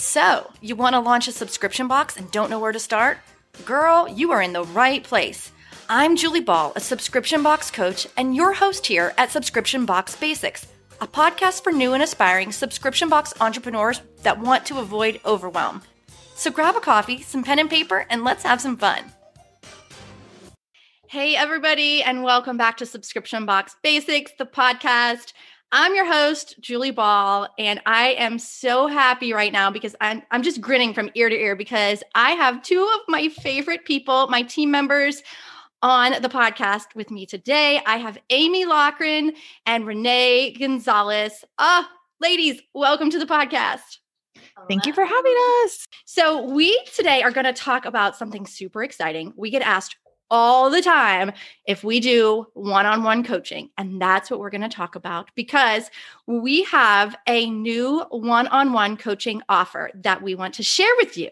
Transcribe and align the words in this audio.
So, 0.00 0.52
you 0.60 0.76
want 0.76 0.94
to 0.94 1.00
launch 1.00 1.26
a 1.26 1.32
subscription 1.32 1.88
box 1.88 2.16
and 2.16 2.30
don't 2.30 2.50
know 2.50 2.60
where 2.60 2.70
to 2.70 2.78
start? 2.78 3.18
Girl, 3.64 4.08
you 4.08 4.30
are 4.30 4.40
in 4.40 4.52
the 4.52 4.62
right 4.62 5.02
place. 5.02 5.50
I'm 5.88 6.14
Julie 6.14 6.40
Ball, 6.40 6.72
a 6.76 6.80
subscription 6.80 7.42
box 7.42 7.68
coach, 7.68 8.06
and 8.16 8.36
your 8.36 8.52
host 8.52 8.86
here 8.86 9.12
at 9.18 9.32
Subscription 9.32 9.86
Box 9.86 10.14
Basics, 10.14 10.68
a 11.00 11.08
podcast 11.08 11.64
for 11.64 11.72
new 11.72 11.94
and 11.94 12.02
aspiring 12.02 12.52
subscription 12.52 13.08
box 13.08 13.34
entrepreneurs 13.40 14.00
that 14.22 14.38
want 14.38 14.64
to 14.66 14.78
avoid 14.78 15.20
overwhelm. 15.26 15.82
So 16.36 16.52
grab 16.52 16.76
a 16.76 16.80
coffee, 16.80 17.20
some 17.22 17.42
pen 17.42 17.58
and 17.58 17.68
paper, 17.68 18.06
and 18.08 18.22
let's 18.22 18.44
have 18.44 18.60
some 18.60 18.76
fun. 18.76 19.02
Hey, 21.08 21.34
everybody, 21.34 22.04
and 22.04 22.22
welcome 22.22 22.56
back 22.56 22.76
to 22.76 22.86
Subscription 22.86 23.46
Box 23.46 23.74
Basics, 23.82 24.30
the 24.38 24.46
podcast. 24.46 25.32
I'm 25.70 25.94
your 25.94 26.06
host, 26.06 26.54
Julie 26.60 26.92
Ball, 26.92 27.46
and 27.58 27.78
I 27.84 28.12
am 28.12 28.38
so 28.38 28.86
happy 28.86 29.34
right 29.34 29.52
now 29.52 29.70
because 29.70 29.94
I'm, 30.00 30.22
I'm 30.30 30.42
just 30.42 30.62
grinning 30.62 30.94
from 30.94 31.10
ear 31.14 31.28
to 31.28 31.36
ear 31.36 31.56
because 31.56 32.02
I 32.14 32.30
have 32.30 32.62
two 32.62 32.82
of 32.94 33.00
my 33.06 33.28
favorite 33.28 33.84
people, 33.84 34.28
my 34.28 34.40
team 34.40 34.70
members, 34.70 35.22
on 35.82 36.22
the 36.22 36.28
podcast 36.30 36.94
with 36.94 37.10
me 37.10 37.26
today. 37.26 37.82
I 37.84 37.98
have 37.98 38.16
Amy 38.30 38.64
Loughran 38.64 39.34
and 39.66 39.84
Renae 39.84 40.58
Gonzalez. 40.58 41.44
Ah, 41.58 41.90
ladies, 42.18 42.62
welcome 42.72 43.10
to 43.10 43.18
the 43.18 43.26
podcast. 43.26 43.98
Thank 44.68 44.86
you 44.86 44.94
for 44.94 45.04
having 45.04 45.36
us. 45.64 45.84
So, 46.06 46.50
we 46.50 46.82
today 46.96 47.22
are 47.22 47.30
going 47.30 47.44
to 47.44 47.52
talk 47.52 47.84
about 47.84 48.16
something 48.16 48.46
super 48.46 48.82
exciting. 48.82 49.34
We 49.36 49.50
get 49.50 49.62
asked 49.62 49.96
all 50.30 50.70
the 50.70 50.82
time 50.82 51.32
if 51.66 51.82
we 51.82 52.00
do 52.00 52.46
one 52.54 52.86
on 52.86 53.02
one 53.02 53.24
coaching. 53.24 53.70
And 53.78 54.00
that's 54.00 54.30
what 54.30 54.40
we're 54.40 54.50
going 54.50 54.62
to 54.62 54.68
talk 54.68 54.94
about 54.94 55.30
because 55.34 55.90
we 56.26 56.64
have 56.64 57.16
a 57.26 57.48
new 57.50 58.04
one 58.10 58.46
on 58.48 58.72
one 58.72 58.96
coaching 58.96 59.42
offer 59.48 59.90
that 59.94 60.22
we 60.22 60.34
want 60.34 60.54
to 60.54 60.62
share 60.62 60.92
with 60.98 61.16
you. 61.16 61.30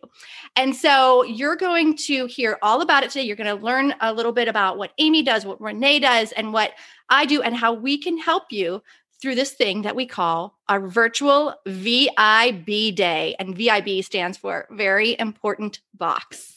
And 0.56 0.74
so 0.74 1.22
you're 1.24 1.56
going 1.56 1.96
to 1.98 2.26
hear 2.26 2.58
all 2.62 2.80
about 2.80 3.02
it 3.02 3.10
today. 3.10 3.26
You're 3.26 3.36
going 3.36 3.56
to 3.56 3.64
learn 3.64 3.94
a 4.00 4.12
little 4.12 4.32
bit 4.32 4.48
about 4.48 4.78
what 4.78 4.92
Amy 4.98 5.22
does, 5.22 5.44
what 5.44 5.60
Renae 5.60 6.00
does, 6.00 6.32
and 6.32 6.52
what 6.52 6.72
I 7.08 7.26
do, 7.26 7.42
and 7.42 7.54
how 7.54 7.72
we 7.72 7.98
can 7.98 8.18
help 8.18 8.50
you 8.50 8.82
through 9.20 9.34
this 9.34 9.52
thing 9.52 9.82
that 9.82 9.96
we 9.96 10.06
call 10.06 10.58
our 10.68 10.86
virtual 10.86 11.54
VIB 11.66 12.94
day. 12.94 13.34
And 13.38 13.56
VIB 13.56 14.04
stands 14.04 14.36
for 14.36 14.66
very 14.70 15.18
important 15.18 15.80
box. 15.94 16.55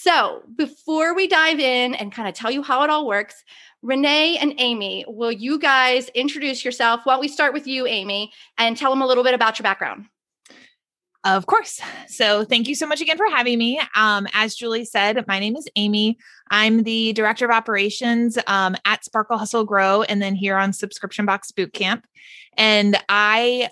So, 0.00 0.44
before 0.54 1.12
we 1.12 1.26
dive 1.26 1.58
in 1.58 1.92
and 1.94 2.12
kind 2.12 2.28
of 2.28 2.34
tell 2.34 2.52
you 2.52 2.62
how 2.62 2.84
it 2.84 2.90
all 2.90 3.04
works, 3.04 3.42
Renae 3.84 4.36
and 4.40 4.54
Amy, 4.58 5.04
will 5.08 5.32
you 5.32 5.58
guys 5.58 6.08
introduce 6.10 6.64
yourself? 6.64 7.00
Why 7.02 7.14
don't 7.14 7.20
we 7.20 7.26
start 7.26 7.52
with 7.52 7.66
you, 7.66 7.84
Amy, 7.84 8.32
and 8.58 8.76
tell 8.76 8.90
them 8.90 9.02
a 9.02 9.06
little 9.08 9.24
bit 9.24 9.34
about 9.34 9.58
your 9.58 9.64
background? 9.64 10.06
Of 11.24 11.46
course. 11.46 11.80
So, 12.06 12.44
thank 12.44 12.68
you 12.68 12.76
so 12.76 12.86
much 12.86 13.00
again 13.00 13.16
for 13.16 13.26
having 13.26 13.58
me. 13.58 13.80
Um, 13.96 14.28
as 14.34 14.54
Julie 14.54 14.84
said, 14.84 15.26
my 15.26 15.40
name 15.40 15.56
is 15.56 15.66
Amy. 15.74 16.16
I'm 16.48 16.84
the 16.84 17.12
director 17.12 17.46
of 17.46 17.50
operations 17.50 18.38
um, 18.46 18.76
at 18.84 19.04
Sparkle 19.04 19.36
Hustle 19.36 19.64
Grow 19.64 20.02
and 20.02 20.22
then 20.22 20.36
here 20.36 20.56
on 20.56 20.72
Subscription 20.72 21.26
Box 21.26 21.50
Bootcamp. 21.50 22.02
And 22.56 22.96
I 23.08 23.70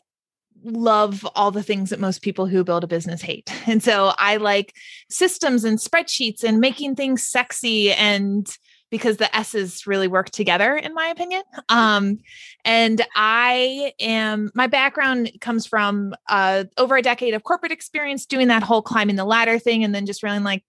love 0.67 1.27
all 1.35 1.51
the 1.51 1.63
things 1.63 1.91
that 1.91 2.01
most 2.01 2.23
people 2.23 2.47
who 2.47 2.65
build 2.65 2.85
a 2.85 2.89
business 2.89 3.23
hate. 3.23 3.53
And 3.69 3.83
so 3.83 4.13
I 4.19 4.37
like 4.37 4.75
systems 5.11 5.65
and 5.65 5.79
spreadsheets 5.79 6.45
and 6.45 6.61
making 6.61 6.95
things 6.95 7.27
sexy 7.27 7.93
and 7.93 8.49
because 8.91 9.17
the 9.17 9.35
S's 9.37 9.87
really 9.87 10.07
work 10.07 10.31
together, 10.31 10.77
in 10.77 10.95
my 10.95 11.09
opinion. 11.09 11.43
Um, 11.69 12.19
and 12.65 13.05
I 13.17 13.93
am, 13.99 14.51
my 14.55 14.69
background 14.69 15.33
comes 15.41 15.67
from 15.67 16.15
uh, 16.29 16.65
over 16.79 16.97
a 16.97 17.03
decade 17.03 17.35
of 17.35 17.43
corporate 17.43 17.73
experience 17.73 18.25
doing 18.27 18.49
that 18.49 18.63
whole 18.63 18.83
climbing 18.83 19.17
the 19.17 19.25
ladder 19.25 19.59
thing 19.59 19.83
and 19.83 19.95
then 19.95 20.07
just 20.07 20.23
really 20.23 20.39
like, 20.39 20.63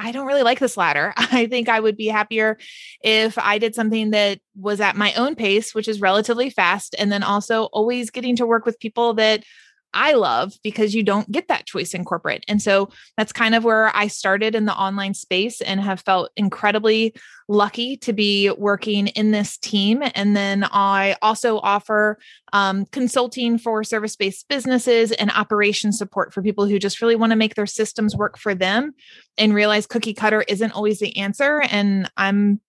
I 0.00 0.12
don't 0.12 0.26
really 0.26 0.42
like 0.42 0.58
this 0.58 0.76
ladder. 0.76 1.12
I 1.16 1.46
think 1.46 1.68
I 1.68 1.78
would 1.78 1.96
be 1.96 2.06
happier 2.06 2.58
if 3.02 3.38
I 3.38 3.58
did 3.58 3.74
something 3.74 4.10
that 4.10 4.40
was 4.56 4.80
at 4.80 4.96
my 4.96 5.12
own 5.14 5.34
pace, 5.34 5.74
which 5.74 5.88
is 5.88 6.00
relatively 6.00 6.50
fast. 6.50 6.94
And 6.98 7.12
then 7.12 7.22
also 7.22 7.64
always 7.64 8.10
getting 8.10 8.36
to 8.36 8.46
work 8.46 8.64
with 8.64 8.80
people 8.80 9.14
that 9.14 9.44
I 9.92 10.12
love 10.12 10.52
because 10.62 10.94
you 10.94 11.02
don't 11.02 11.30
get 11.30 11.48
that 11.48 11.66
choice 11.66 11.94
in 11.94 12.04
corporate. 12.04 12.44
And 12.48 12.62
so 12.62 12.90
that's 13.16 13.32
kind 13.32 13.54
of 13.54 13.64
where 13.64 13.94
I 13.94 14.06
started 14.06 14.54
in 14.54 14.64
the 14.64 14.74
online 14.74 15.14
space 15.14 15.60
and 15.60 15.80
have 15.80 16.00
felt 16.00 16.30
incredibly 16.36 17.14
lucky 17.48 17.96
to 17.98 18.12
be 18.12 18.50
working 18.50 19.08
in 19.08 19.32
this 19.32 19.56
team. 19.58 20.02
And 20.14 20.36
then 20.36 20.64
I 20.70 21.16
also 21.20 21.58
offer 21.58 22.18
um, 22.52 22.86
consulting 22.86 23.58
for 23.58 23.82
service 23.82 24.16
based 24.16 24.48
businesses 24.48 25.10
and 25.12 25.30
operation 25.32 25.92
support 25.92 26.32
for 26.32 26.42
people 26.42 26.66
who 26.66 26.78
just 26.78 27.02
really 27.02 27.16
want 27.16 27.30
to 27.30 27.36
make 27.36 27.56
their 27.56 27.66
systems 27.66 28.16
work 28.16 28.38
for 28.38 28.54
them 28.54 28.92
and 29.36 29.54
realize 29.54 29.86
cookie 29.86 30.14
cutter 30.14 30.44
isn't 30.46 30.72
always 30.72 31.00
the 31.00 31.16
answer. 31.16 31.62
And 31.62 32.10
I'm 32.16 32.60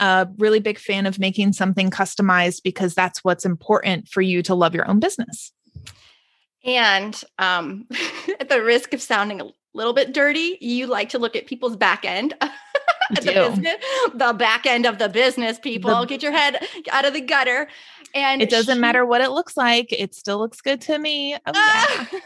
a 0.00 0.26
really 0.38 0.60
big 0.60 0.78
fan 0.78 1.06
of 1.06 1.18
making 1.18 1.52
something 1.52 1.90
customized 1.90 2.62
because 2.64 2.94
that's 2.94 3.22
what's 3.22 3.44
important 3.44 4.08
for 4.08 4.20
you 4.20 4.42
to 4.42 4.54
love 4.54 4.74
your 4.74 4.88
own 4.88 4.98
business. 4.98 5.52
And 6.66 7.18
um, 7.38 7.86
at 8.40 8.48
the 8.48 8.62
risk 8.62 8.92
of 8.92 9.00
sounding 9.00 9.40
a 9.40 9.48
little 9.72 9.92
bit 9.92 10.12
dirty, 10.12 10.58
you 10.60 10.86
like 10.86 11.08
to 11.10 11.18
look 11.18 11.36
at 11.36 11.46
people's 11.46 11.76
back 11.76 12.04
end. 12.04 12.34
the, 13.10 13.22
business, 13.22 13.76
the 14.14 14.32
back 14.32 14.66
end 14.66 14.84
of 14.84 14.98
the 14.98 15.08
business, 15.08 15.58
people. 15.58 16.00
The, 16.00 16.06
Get 16.06 16.22
your 16.22 16.32
head 16.32 16.66
out 16.90 17.04
of 17.04 17.14
the 17.14 17.20
gutter. 17.20 17.68
And 18.14 18.42
it 18.42 18.50
doesn't 18.50 18.76
she, 18.76 18.80
matter 18.80 19.06
what 19.06 19.20
it 19.20 19.30
looks 19.30 19.56
like, 19.56 19.92
it 19.92 20.14
still 20.14 20.38
looks 20.38 20.60
good 20.60 20.80
to 20.82 20.98
me. 20.98 21.34
Oh, 21.34 21.52
yeah. 21.54 22.06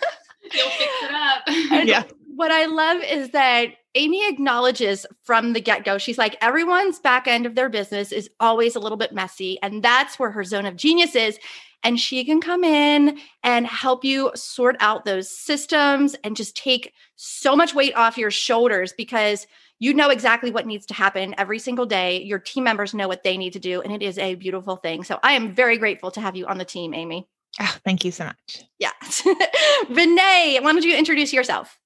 You'll 0.52 0.70
fix 0.70 0.92
it 1.02 1.10
up. 1.12 1.86
yeah. 1.86 2.04
What 2.34 2.50
I 2.50 2.64
love 2.66 3.02
is 3.02 3.30
that 3.30 3.74
Amy 3.94 4.26
acknowledges 4.28 5.04
from 5.24 5.52
the 5.52 5.60
get 5.60 5.84
go, 5.84 5.98
she's 5.98 6.16
like, 6.16 6.36
everyone's 6.40 6.98
back 6.98 7.26
end 7.26 7.44
of 7.44 7.56
their 7.56 7.68
business 7.68 8.12
is 8.12 8.30
always 8.40 8.76
a 8.76 8.80
little 8.80 8.96
bit 8.96 9.12
messy. 9.12 9.58
And 9.62 9.82
that's 9.82 10.18
where 10.18 10.30
her 10.30 10.44
zone 10.44 10.64
of 10.64 10.76
genius 10.76 11.14
is 11.14 11.38
and 11.82 11.98
she 11.98 12.24
can 12.24 12.40
come 12.40 12.64
in 12.64 13.18
and 13.42 13.66
help 13.66 14.04
you 14.04 14.30
sort 14.34 14.76
out 14.80 15.04
those 15.04 15.30
systems 15.30 16.14
and 16.24 16.36
just 16.36 16.56
take 16.56 16.92
so 17.16 17.56
much 17.56 17.74
weight 17.74 17.94
off 17.94 18.18
your 18.18 18.30
shoulders 18.30 18.92
because 18.92 19.46
you 19.78 19.94
know 19.94 20.10
exactly 20.10 20.50
what 20.50 20.66
needs 20.66 20.84
to 20.86 20.94
happen 20.94 21.34
every 21.38 21.58
single 21.58 21.86
day. 21.86 22.22
Your 22.22 22.38
team 22.38 22.64
members 22.64 22.92
know 22.92 23.08
what 23.08 23.22
they 23.22 23.38
need 23.38 23.54
to 23.54 23.58
do, 23.58 23.80
and 23.80 23.92
it 23.92 24.02
is 24.02 24.18
a 24.18 24.34
beautiful 24.34 24.76
thing. 24.76 25.04
So 25.04 25.18
I 25.22 25.32
am 25.32 25.54
very 25.54 25.78
grateful 25.78 26.10
to 26.12 26.20
have 26.20 26.36
you 26.36 26.46
on 26.46 26.58
the 26.58 26.64
team, 26.64 26.92
Amy. 26.92 27.26
Oh, 27.58 27.76
thank 27.84 28.04
you 28.04 28.12
so 28.12 28.26
much. 28.26 28.64
Yeah. 28.78 28.92
Renae, 29.00 30.62
why 30.62 30.72
don't 30.72 30.84
you 30.84 30.96
introduce 30.96 31.32
yourself? 31.32 31.78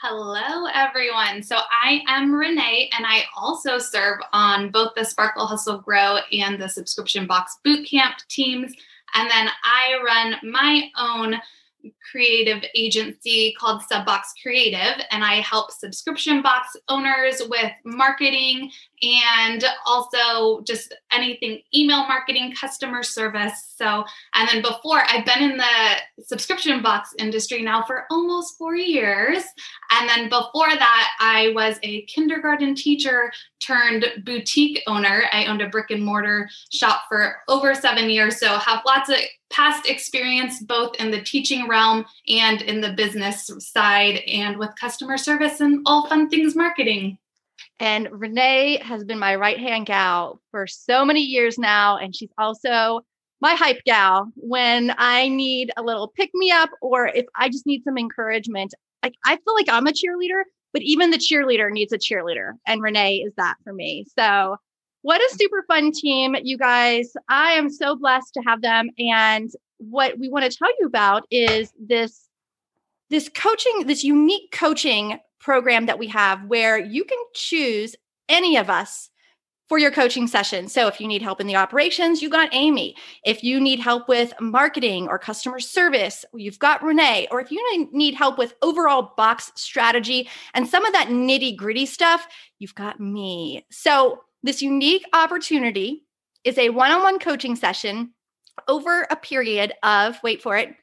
Hello, 0.00 0.66
everyone. 0.72 1.42
So, 1.42 1.56
I 1.56 2.02
am 2.06 2.30
Renae, 2.30 2.88
and 2.96 3.04
I 3.04 3.24
also 3.36 3.78
serve 3.78 4.20
on 4.32 4.70
both 4.70 4.92
the 4.94 5.04
Sparkle 5.04 5.44
Hustle 5.44 5.78
Grow 5.78 6.18
and 6.30 6.60
the 6.60 6.68
Subscription 6.68 7.26
Box 7.26 7.56
Bootcamp 7.66 8.14
teams. 8.28 8.72
And 9.18 9.28
then 9.28 9.48
I 9.64 9.98
run 10.04 10.52
my 10.52 10.90
own 10.96 11.34
creative 12.10 12.62
agency 12.74 13.54
called 13.58 13.82
Subbox 13.90 14.20
Creative, 14.42 15.04
and 15.10 15.24
I 15.24 15.36
help 15.36 15.70
subscription 15.70 16.42
box 16.42 16.76
owners 16.88 17.42
with 17.48 17.72
marketing 17.84 18.70
and 19.02 19.64
also 19.86 20.62
just 20.62 20.94
anything 21.12 21.60
email 21.74 22.06
marketing, 22.08 22.54
customer 22.58 23.02
service. 23.02 23.74
So, 23.76 24.04
and 24.34 24.48
then 24.48 24.62
before, 24.62 25.02
I've 25.08 25.24
been 25.24 25.50
in 25.50 25.56
the 25.56 26.24
subscription 26.24 26.82
box 26.82 27.14
industry 27.18 27.62
now 27.62 27.82
for 27.84 28.06
almost 28.10 28.58
four 28.58 28.74
years. 28.74 29.44
And 29.90 30.08
then 30.08 30.28
before 30.28 30.68
that, 30.68 31.08
I 31.20 31.52
was 31.54 31.78
a 31.82 32.02
kindergarten 32.02 32.74
teacher 32.74 33.32
turned 33.60 34.06
boutique 34.24 34.82
owner. 34.86 35.24
I 35.32 35.46
owned 35.46 35.62
a 35.62 35.68
brick 35.68 35.90
and 35.90 36.02
mortar 36.02 36.48
shop 36.72 37.02
for 37.08 37.36
over 37.48 37.74
seven 37.74 38.10
years. 38.10 38.38
So, 38.38 38.58
have 38.58 38.82
lots 38.86 39.08
of 39.10 39.16
past 39.50 39.88
experience 39.88 40.62
both 40.62 40.94
in 40.96 41.10
the 41.10 41.22
teaching 41.22 41.68
realm 41.68 41.97
and 42.28 42.62
in 42.62 42.80
the 42.80 42.92
business 42.92 43.50
side 43.58 44.20
and 44.26 44.58
with 44.58 44.70
customer 44.80 45.16
service 45.16 45.60
and 45.60 45.82
all 45.86 46.06
fun 46.06 46.28
things 46.28 46.56
marketing. 46.56 47.18
And 47.80 48.06
Renae 48.08 48.82
has 48.82 49.04
been 49.04 49.18
my 49.18 49.36
right 49.36 49.58
hand 49.58 49.86
gal 49.86 50.40
for 50.50 50.66
so 50.66 51.04
many 51.04 51.20
years 51.20 51.58
now. 51.58 51.96
And 51.96 52.14
she's 52.14 52.30
also 52.38 53.02
my 53.40 53.54
hype 53.54 53.82
gal 53.84 54.30
when 54.34 54.94
I 54.98 55.28
need 55.28 55.70
a 55.76 55.82
little 55.82 56.08
pick 56.08 56.30
me 56.34 56.50
up 56.50 56.70
or 56.82 57.06
if 57.06 57.26
I 57.36 57.48
just 57.48 57.66
need 57.66 57.84
some 57.84 57.98
encouragement. 57.98 58.74
Like 59.02 59.14
I 59.24 59.36
feel 59.36 59.54
like 59.54 59.68
I'm 59.68 59.86
a 59.86 59.92
cheerleader, 59.92 60.42
but 60.72 60.82
even 60.82 61.10
the 61.10 61.18
cheerleader 61.18 61.70
needs 61.70 61.92
a 61.92 61.98
cheerleader. 61.98 62.52
And 62.66 62.82
Renae 62.82 63.24
is 63.24 63.32
that 63.36 63.54
for 63.62 63.72
me. 63.72 64.06
So 64.18 64.56
what 65.02 65.20
a 65.20 65.36
super 65.36 65.64
fun 65.68 65.92
team, 65.92 66.34
you 66.42 66.58
guys. 66.58 67.12
I 67.28 67.52
am 67.52 67.70
so 67.70 67.94
blessed 67.94 68.34
to 68.34 68.40
have 68.40 68.60
them. 68.60 68.90
And 68.98 69.50
what 69.78 70.18
we 70.18 70.28
want 70.28 70.50
to 70.50 70.56
tell 70.56 70.70
you 70.78 70.86
about 70.86 71.24
is 71.30 71.72
this 71.78 72.28
this 73.10 73.30
coaching, 73.34 73.86
this 73.86 74.04
unique 74.04 74.52
coaching 74.52 75.18
program 75.40 75.86
that 75.86 75.98
we 75.98 76.06
have 76.08 76.44
where 76.44 76.78
you 76.78 77.04
can 77.04 77.18
choose 77.34 77.96
any 78.28 78.56
of 78.56 78.68
us 78.68 79.08
for 79.68 79.78
your 79.78 79.90
coaching 79.90 80.26
session. 80.26 80.66
So 80.68 80.86
if 80.88 81.00
you 81.00 81.06
need 81.06 81.22
help 81.22 81.40
in 81.40 81.46
the 81.46 81.56
operations, 81.56 82.22
you 82.22 82.30
got 82.30 82.48
Amy. 82.52 82.96
If 83.24 83.44
you 83.44 83.60
need 83.60 83.80
help 83.80 84.08
with 84.08 84.32
marketing 84.40 85.08
or 85.08 85.18
customer 85.18 85.60
service, 85.60 86.24
you've 86.34 86.58
got 86.58 86.80
Renae. 86.80 87.26
Or 87.30 87.40
if 87.40 87.50
you 87.50 87.88
need 87.92 88.14
help 88.14 88.38
with 88.38 88.54
overall 88.62 89.12
box 89.16 89.52
strategy 89.56 90.28
and 90.54 90.66
some 90.66 90.86
of 90.86 90.92
that 90.94 91.08
nitty 91.08 91.56
gritty 91.56 91.84
stuff, 91.84 92.26
you've 92.58 92.74
got 92.74 92.98
me. 92.98 93.66
So 93.70 94.22
this 94.42 94.62
unique 94.62 95.04
opportunity 95.12 96.06
is 96.44 96.56
a 96.56 96.70
one 96.70 96.90
on 96.90 97.02
one 97.02 97.18
coaching 97.18 97.54
session 97.54 98.14
over 98.68 99.06
a 99.10 99.16
period 99.16 99.72
of, 99.82 100.18
wait 100.22 100.42
for 100.42 100.56
it, 100.56 100.74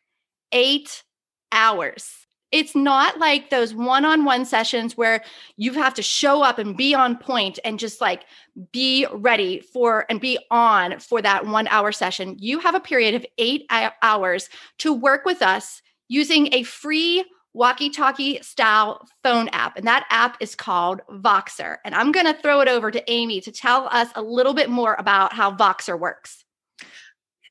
eight 0.52 1.04
hours. 1.52 2.12
It's 2.52 2.76
not 2.76 3.18
like 3.20 3.50
those 3.50 3.74
one-on-one 3.74 4.46
sessions 4.46 4.96
where 4.96 5.24
you 5.58 5.74
have 5.74 5.94
to 5.96 6.02
show 6.02 6.42
up 6.42 6.58
and 6.58 6.78
be 6.78 6.96
on 6.96 7.18
point 7.18 7.60
and 7.66 7.78
just 7.78 8.00
like 8.00 8.24
be 8.72 9.06
ready 9.12 9.60
for 9.60 10.06
and 10.10 10.22
be 10.22 10.40
on 10.52 11.00
for 11.00 11.22
that 11.22 11.46
1 11.46 11.68
hour 11.68 11.92
session. 11.92 12.38
You 12.40 12.60
have 12.60 12.74
a 12.74 12.80
period 12.80 13.14
of 13.14 13.26
8 13.38 13.66
hours 14.02 14.48
to 14.80 14.94
work 14.94 15.26
with 15.26 15.42
us 15.42 15.82
using 16.08 16.54
a 16.54 16.64
free 16.64 17.26
walkie-talkie 17.54 18.42
style 18.42 19.06
phone 19.24 19.50
app 19.50 19.76
and 19.76 19.88
that 19.88 20.06
app 20.10 20.38
is 20.40 20.56
called 20.56 21.02
Voxer 21.10 21.78
and 21.84 21.96
I'm 21.96 22.12
going 22.12 22.26
to 22.26 22.42
throw 22.42 22.62
it 22.62 22.68
over 22.68 22.92
to 22.92 23.12
Amy 23.12 23.42
to 23.42 23.52
tell 23.52 23.90
us 23.92 24.10
a 24.16 24.22
little 24.22 24.54
bit 24.54 24.70
more 24.70 24.96
about 25.00 25.34
how 25.34 25.52
Voxer 25.56 26.00
works 26.00 26.45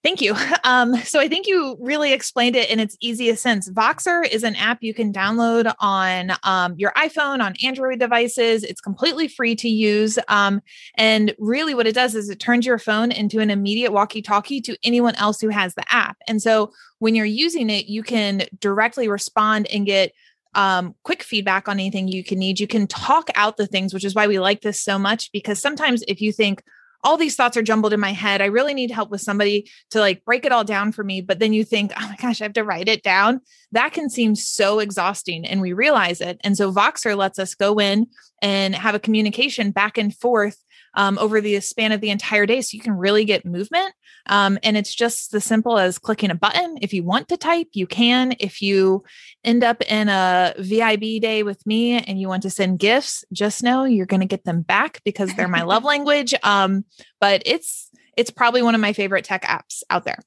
Thank 0.05 0.21
you. 0.21 0.37
Um, 0.67 0.97
so 0.97 1.21
I 1.21 1.29
think 1.29 1.47
you 1.47 1.77
really 1.79 2.15
explained 2.15 2.57
it 2.57 2.71
in 2.71 2.81
its 2.81 2.97
easiest 3.01 3.43
sense. 3.43 3.69
Voxer 3.69 4.27
is 4.27 4.45
an 4.45 4.57
app 4.57 4.83
you 4.83 4.95
can 4.95 5.13
download 5.13 5.71
on 5.79 6.33
um, 6.43 6.75
your 6.79 6.91
iPhone, 6.93 7.45
on 7.45 7.55
Android 7.63 7.99
devices. 7.99 8.65
It's 8.65 8.81
completely 8.81 9.29
free 9.29 9.55
to 9.57 9.69
use. 9.69 10.19
Um, 10.29 10.63
and 10.97 11.35
really, 11.39 11.75
what 11.75 11.87
it 11.87 11.95
does 11.95 12.15
is 12.15 12.31
it 12.31 12.41
turns 12.41 12.65
your 12.65 12.79
phone 12.79 13.13
into 13.13 13.41
an 13.41 13.51
immediate 13.51 13.93
walkie 13.93 14.23
talkie 14.23 14.63
to 14.63 14.75
anyone 14.83 15.15
else 15.17 15.39
who 15.39 15.51
has 15.51 15.75
the 15.75 15.85
app. 15.93 16.17
And 16.27 16.41
so 16.41 16.73
when 16.99 17.15
you're 17.15 17.27
using 17.27 17.69
it, 17.69 17.87
you 17.87 18.03
can 18.03 18.45
directly 18.59 19.07
respond 19.07 19.67
and 19.67 19.85
get 19.85 20.13
um, 20.55 20.95
quick 21.03 21.23
feedback 21.23 21.69
on 21.69 21.79
anything 21.79 22.09
you 22.09 22.25
can 22.25 22.39
need. 22.39 22.59
You 22.59 22.67
can 22.67 22.87
talk 22.87 23.29
out 23.35 23.59
the 23.59 23.67
things, 23.67 23.93
which 23.93 24.05
is 24.05 24.15
why 24.15 24.29
we 24.29 24.39
like 24.39 24.63
this 24.63 24.81
so 24.81 24.99
much 24.99 25.31
because 25.31 25.59
sometimes 25.59 26.03
if 26.09 26.23
you 26.23 26.33
think, 26.33 26.63
all 27.05 27.19
these 27.19 27.37
thoughts 27.37 27.57
are 27.57 27.63
jumbled 27.63 27.93
in 27.93 28.01
my 28.01 28.13
head. 28.13 28.41
I 28.41 28.47
really 28.47 28.73
need 28.75 28.91
help 28.91 29.11
with 29.11 29.21
somebody 29.21 29.71
to 29.91 30.01
like 30.01 30.25
break 30.25 30.47
it 30.47 30.53
all 30.53 30.65
down 30.65 30.91
for 30.91 31.05
me. 31.05 31.21
But 31.21 31.39
then 31.39 31.53
you 31.53 31.63
think, 31.63 31.93
oh 31.97 32.09
my 32.09 32.17
gosh, 32.17 32.41
I 32.41 32.45
have 32.45 32.55
to 32.55 32.65
write 32.65 32.89
it 32.89 33.03
down. 33.03 33.41
That 33.73 33.93
can 33.93 34.09
seem 34.09 34.35
so 34.35 34.79
exhausting. 34.79 35.45
And 35.47 35.61
we 35.61 35.75
realize 35.75 36.23
it. 36.23 36.41
And 36.43 36.57
so 36.57 36.73
Voxer 36.73 37.15
lets 37.17 37.39
us 37.39 37.55
go 37.55 37.79
in 37.79 38.07
and 38.41 38.75
have 38.75 38.95
a 38.95 39.01
communication 39.01 39.71
back 39.71 39.99
and 39.99 40.17
forth 40.17 40.64
um, 40.95 41.19
over 41.19 41.41
the 41.41 41.61
span 41.61 41.93
of 41.93 42.01
the 42.01 42.11
entire 42.11 42.47
day. 42.47 42.61
So 42.61 42.77
you 42.77 42.81
can 42.81 42.97
really 42.97 43.25
get 43.25 43.45
movement. 43.45 43.93
Um, 44.27 44.59
and 44.63 44.77
it's 44.77 44.95
just 44.95 45.35
as 45.35 45.45
simple 45.45 45.79
as 45.79 45.99
clicking 45.99 46.31
a 46.31 46.35
button. 46.35 46.79
If 46.81 46.95
you 46.95 47.03
want 47.03 47.29
to 47.29 47.37
type, 47.37 47.69
you 47.73 47.87
can. 47.87 48.35
If 48.41 48.63
you 48.63 49.05
end 49.43 49.63
up 49.63 49.83
in 49.83 50.09
a 50.09 50.55
VIB 50.59 51.21
day 51.21 51.43
with 51.43 51.65
me 51.67 51.99
and 51.99 52.21
you 52.21 52.29
want 52.29 52.43
to 52.45 52.51
send 52.51 52.79
gifts, 52.79 53.25
just 53.33 53.63
know 53.63 53.85
you're 53.85 54.07
going 54.07 54.21
to 54.21 54.27
get 54.27 54.45
them 54.45 54.63
back 54.63 55.03
because 55.05 55.35
they're 55.35 55.49
my 55.49 55.63
love 55.63 55.85
language. 55.95 56.35
Um, 56.43 56.85
but 57.21 57.43
it's 57.45 57.91
it's 58.17 58.31
probably 58.31 58.63
one 58.63 58.75
of 58.75 58.81
my 58.81 58.93
favorite 58.93 59.25
tech 59.25 59.43
apps 59.43 59.83
out 59.91 60.05
there. 60.05 60.21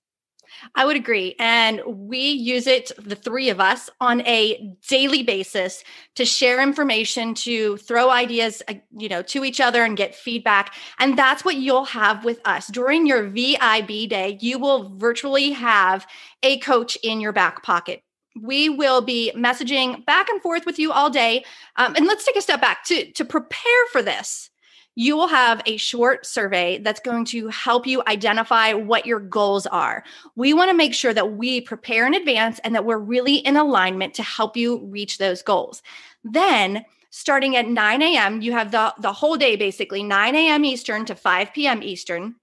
I 0.76 0.86
would 0.86 0.96
agree. 0.96 1.36
And 1.40 1.82
we 1.86 2.20
use 2.20 2.68
it, 2.68 2.92
the 2.98 3.16
three 3.16 3.50
of 3.50 3.60
us, 3.60 3.90
on 4.00 4.22
a 4.22 4.76
daily 4.88 5.24
basis 5.24 5.84
to 6.16 6.26
share 6.26 6.62
information, 6.62 7.34
to 7.36 7.78
throw 7.78 8.10
ideas, 8.10 8.62
uh, 8.68 8.76
you 8.98 9.10
know, 9.10 9.22
to 9.24 9.44
each 9.44 9.60
other 9.60 9.84
and 9.84 9.98
get 9.98 10.16
feedback. 10.16 10.74
And 11.00 11.18
that's 11.18 11.46
what 11.46 11.56
you'll 11.56 11.86
have 11.86 12.26
with 12.26 12.40
us. 12.46 12.68
During 12.68 13.06
your 13.06 13.24
VIB 13.24 14.10
day, 14.10 14.38
you 14.42 14.60
will 14.60 14.90
virtually 14.98 15.52
have 15.52 16.08
a 16.44 16.60
coach 16.60 16.98
in 17.04 17.20
your 17.22 17.34
back 17.34 17.64
pocket 17.64 18.04
we 18.42 18.70
will 18.70 19.02
be 19.02 19.32
messaging 19.36 20.06
back 20.06 20.30
and 20.30 20.42
forth 20.44 20.64
with 20.66 20.78
you 20.78 20.92
all 20.92 21.10
day 21.10 21.44
um, 21.78 21.96
and 21.96 22.06
let's 22.06 22.24
take 22.24 22.36
a 22.36 22.42
step 22.42 22.62
back 22.62 22.84
to 22.84 23.12
to 23.14 23.26
prepare 23.26 23.86
for 23.92 24.04
this 24.04 24.52
you 24.98 25.16
will 25.16 25.28
have 25.28 25.62
a 25.68 25.78
short 25.78 26.26
survey 26.26 26.80
that's 26.80 27.00
going 27.00 27.24
to 27.24 27.50
help 27.50 27.86
you 27.86 28.02
identify 28.08 28.74
what 28.74 29.06
your 29.06 29.20
goals 29.20 29.68
are. 29.68 30.04
We 30.36 30.56
want 30.56 30.72
to 30.72 30.76
make 30.76 30.96
sure 30.96 31.14
that 31.14 31.34
we 31.34 31.62
prepare 31.62 32.08
in 32.08 32.16
advance 32.16 32.60
and 32.64 32.74
that 32.74 32.84
we're 32.84 32.98
really 32.98 33.36
in 33.36 33.58
alignment 33.58 34.16
to 34.16 34.24
help 34.24 34.58
you 34.58 34.84
reach 34.88 35.20
those 35.20 35.44
goals. 35.44 35.84
Then, 36.24 36.84
starting 37.12 37.56
at 37.56 37.68
9 37.68 38.02
a.m., 38.02 38.42
you 38.42 38.54
have 38.54 38.72
the, 38.72 38.92
the 39.00 39.14
whole 39.14 39.38
day 39.38 39.56
basically, 39.56 40.02
9 40.02 40.36
a.m. 40.36 40.66
Eastern 40.66 41.06
to 41.06 41.14
5 41.14 41.54
p.m. 41.54 41.84
Eastern. 41.84 42.34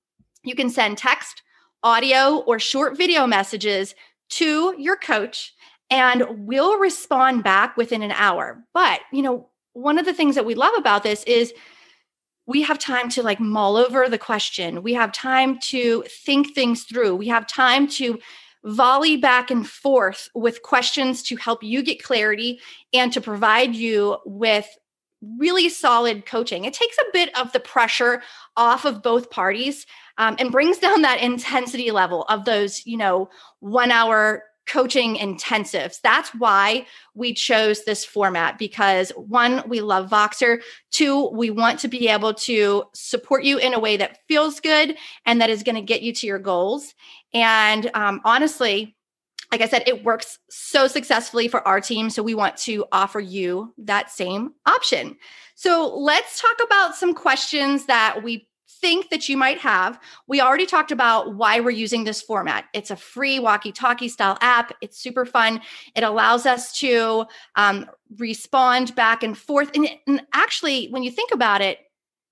You 0.45 0.55
can 0.55 0.71
send 0.71 0.97
text, 0.97 1.43
audio, 1.83 2.37
or 2.47 2.61
short 2.61 2.97
video 2.97 3.27
messages 3.27 3.97
to 4.29 4.77
your 4.79 4.97
coach 4.97 5.55
and 5.91 6.25
we'll 6.47 6.79
respond 6.79 7.43
back 7.43 7.77
within 7.77 8.03
an 8.03 8.13
hour. 8.13 8.65
But, 8.73 9.01
you 9.13 9.23
know, 9.23 9.49
one 9.73 9.99
of 9.99 10.07
the 10.07 10.15
things 10.15 10.37
that 10.37 10.47
we 10.47 10.55
love 10.55 10.75
about 10.79 11.03
this 11.03 11.25
is 11.25 11.53
we 12.47 12.63
have 12.63 12.79
time 12.79 13.09
to 13.11 13.23
like 13.23 13.41
mull 13.41 13.77
over 13.77 14.09
the 14.09 14.19
question. 14.19 14.83
We 14.83 14.95
have 14.95 15.13
time 15.13 15.59
to 15.71 16.05
think 16.25 16.55
things 16.55 16.85
through. 16.85 17.17
We 17.17 17.29
have 17.29 17.47
time 17.47 17.89
to 17.89 18.19
volley 18.65 19.17
back 19.17 19.51
and 19.51 19.69
forth 19.69 20.29
with 20.35 20.63
questions 20.63 21.23
to 21.23 21.37
help 21.37 21.63
you 21.63 21.83
get 21.83 22.03
clarity 22.03 22.61
and 22.93 23.13
to 23.13 23.21
provide 23.21 23.75
you 23.75 24.19
with 24.25 24.67
really 25.39 25.69
solid 25.69 26.27
coaching. 26.27 26.65
It 26.65 26.75
takes 26.75 26.97
a 26.99 27.13
bit 27.13 27.37
of 27.39 27.53
the 27.53 27.61
pressure 27.61 28.23
off 28.57 28.85
of 28.85 29.03
both 29.03 29.31
parties 29.31 29.87
um, 30.19 30.37
and 30.39 30.53
brings 30.53 30.79
down 30.79 31.03
that 31.03 31.21
intensity 31.21 31.91
level 31.91 32.25
of 32.25 32.45
those, 32.45 32.85
you 32.87 32.97
know, 32.97 33.31
one 33.61 33.91
hour 33.91 34.45
coaching 34.67 35.17
intensives. 35.17 36.01
That's 36.01 36.31
why 36.31 36.87
we 37.15 37.35
chose 37.35 37.85
this 37.85 38.05
format 38.05 38.59
because 38.59 39.11
one, 39.11 39.63
we 39.69 39.81
love 39.81 40.11
Voxer. 40.11 40.61
Two, 40.91 41.29
we 41.31 41.51
want 41.51 41.81
to 41.81 41.89
be 41.89 42.09
able 42.09 42.35
to 42.35 42.85
support 42.95 43.45
you 43.45 43.59
in 43.59 43.75
a 43.75 43.81
way 43.81 43.97
that 43.97 44.19
feels 44.29 44.61
good 44.61 44.97
and 45.27 45.41
that 45.41 45.51
is 45.51 45.63
going 45.63 45.77
to 45.77 45.83
get 45.83 46.03
you 46.03 46.13
to 46.15 46.27
your 46.27 46.39
goals. 46.39 46.95
And 47.33 47.91
um, 47.95 48.21
honestly, 48.25 48.97
like 49.53 49.61
I 49.61 49.69
said, 49.69 49.85
it 49.87 50.05
works 50.05 50.39
so 50.51 50.89
successfully 50.89 51.49
for 51.49 51.67
our 51.67 51.81
team. 51.81 52.11
So 52.11 52.23
we 52.23 52.35
want 52.35 52.57
to 52.59 52.87
offer 52.91 53.21
you 53.21 53.73
that 53.79 54.11
same 54.11 54.55
option. 54.67 55.17
So 55.55 55.97
let's 55.97 56.41
talk 56.41 56.57
about 56.65 56.97
some 56.97 57.15
questions 57.15 57.87
that 57.87 58.23
we 58.25 58.49
think 58.85 59.09
that 59.09 59.31
you 59.31 59.37
might 59.39 59.57
have. 59.61 59.99
We 60.27 60.43
already 60.43 60.67
talked 60.67 60.93
about 60.93 61.37
why 61.37 61.59
we're 61.59 61.71
using 61.71 62.05
this 62.05 62.21
format. 62.21 62.67
It's 62.75 62.91
a 62.91 62.97
free 62.97 63.39
walkie 63.39 63.73
talkie 63.73 64.11
style 64.11 64.37
app, 64.43 64.73
it's 64.83 64.99
super 64.99 65.25
fun. 65.25 65.63
It 65.97 66.05
allows 66.05 66.45
us 66.45 66.79
to 66.81 67.25
um, 67.57 67.87
respond 68.19 68.95
back 68.95 69.23
and 69.23 69.39
forth. 69.39 69.71
And, 69.75 69.89
and 70.07 70.21
actually, 70.35 70.89
when 70.89 71.03
you 71.03 71.11
think 71.11 71.33
about 71.33 71.63
it, 71.63 71.79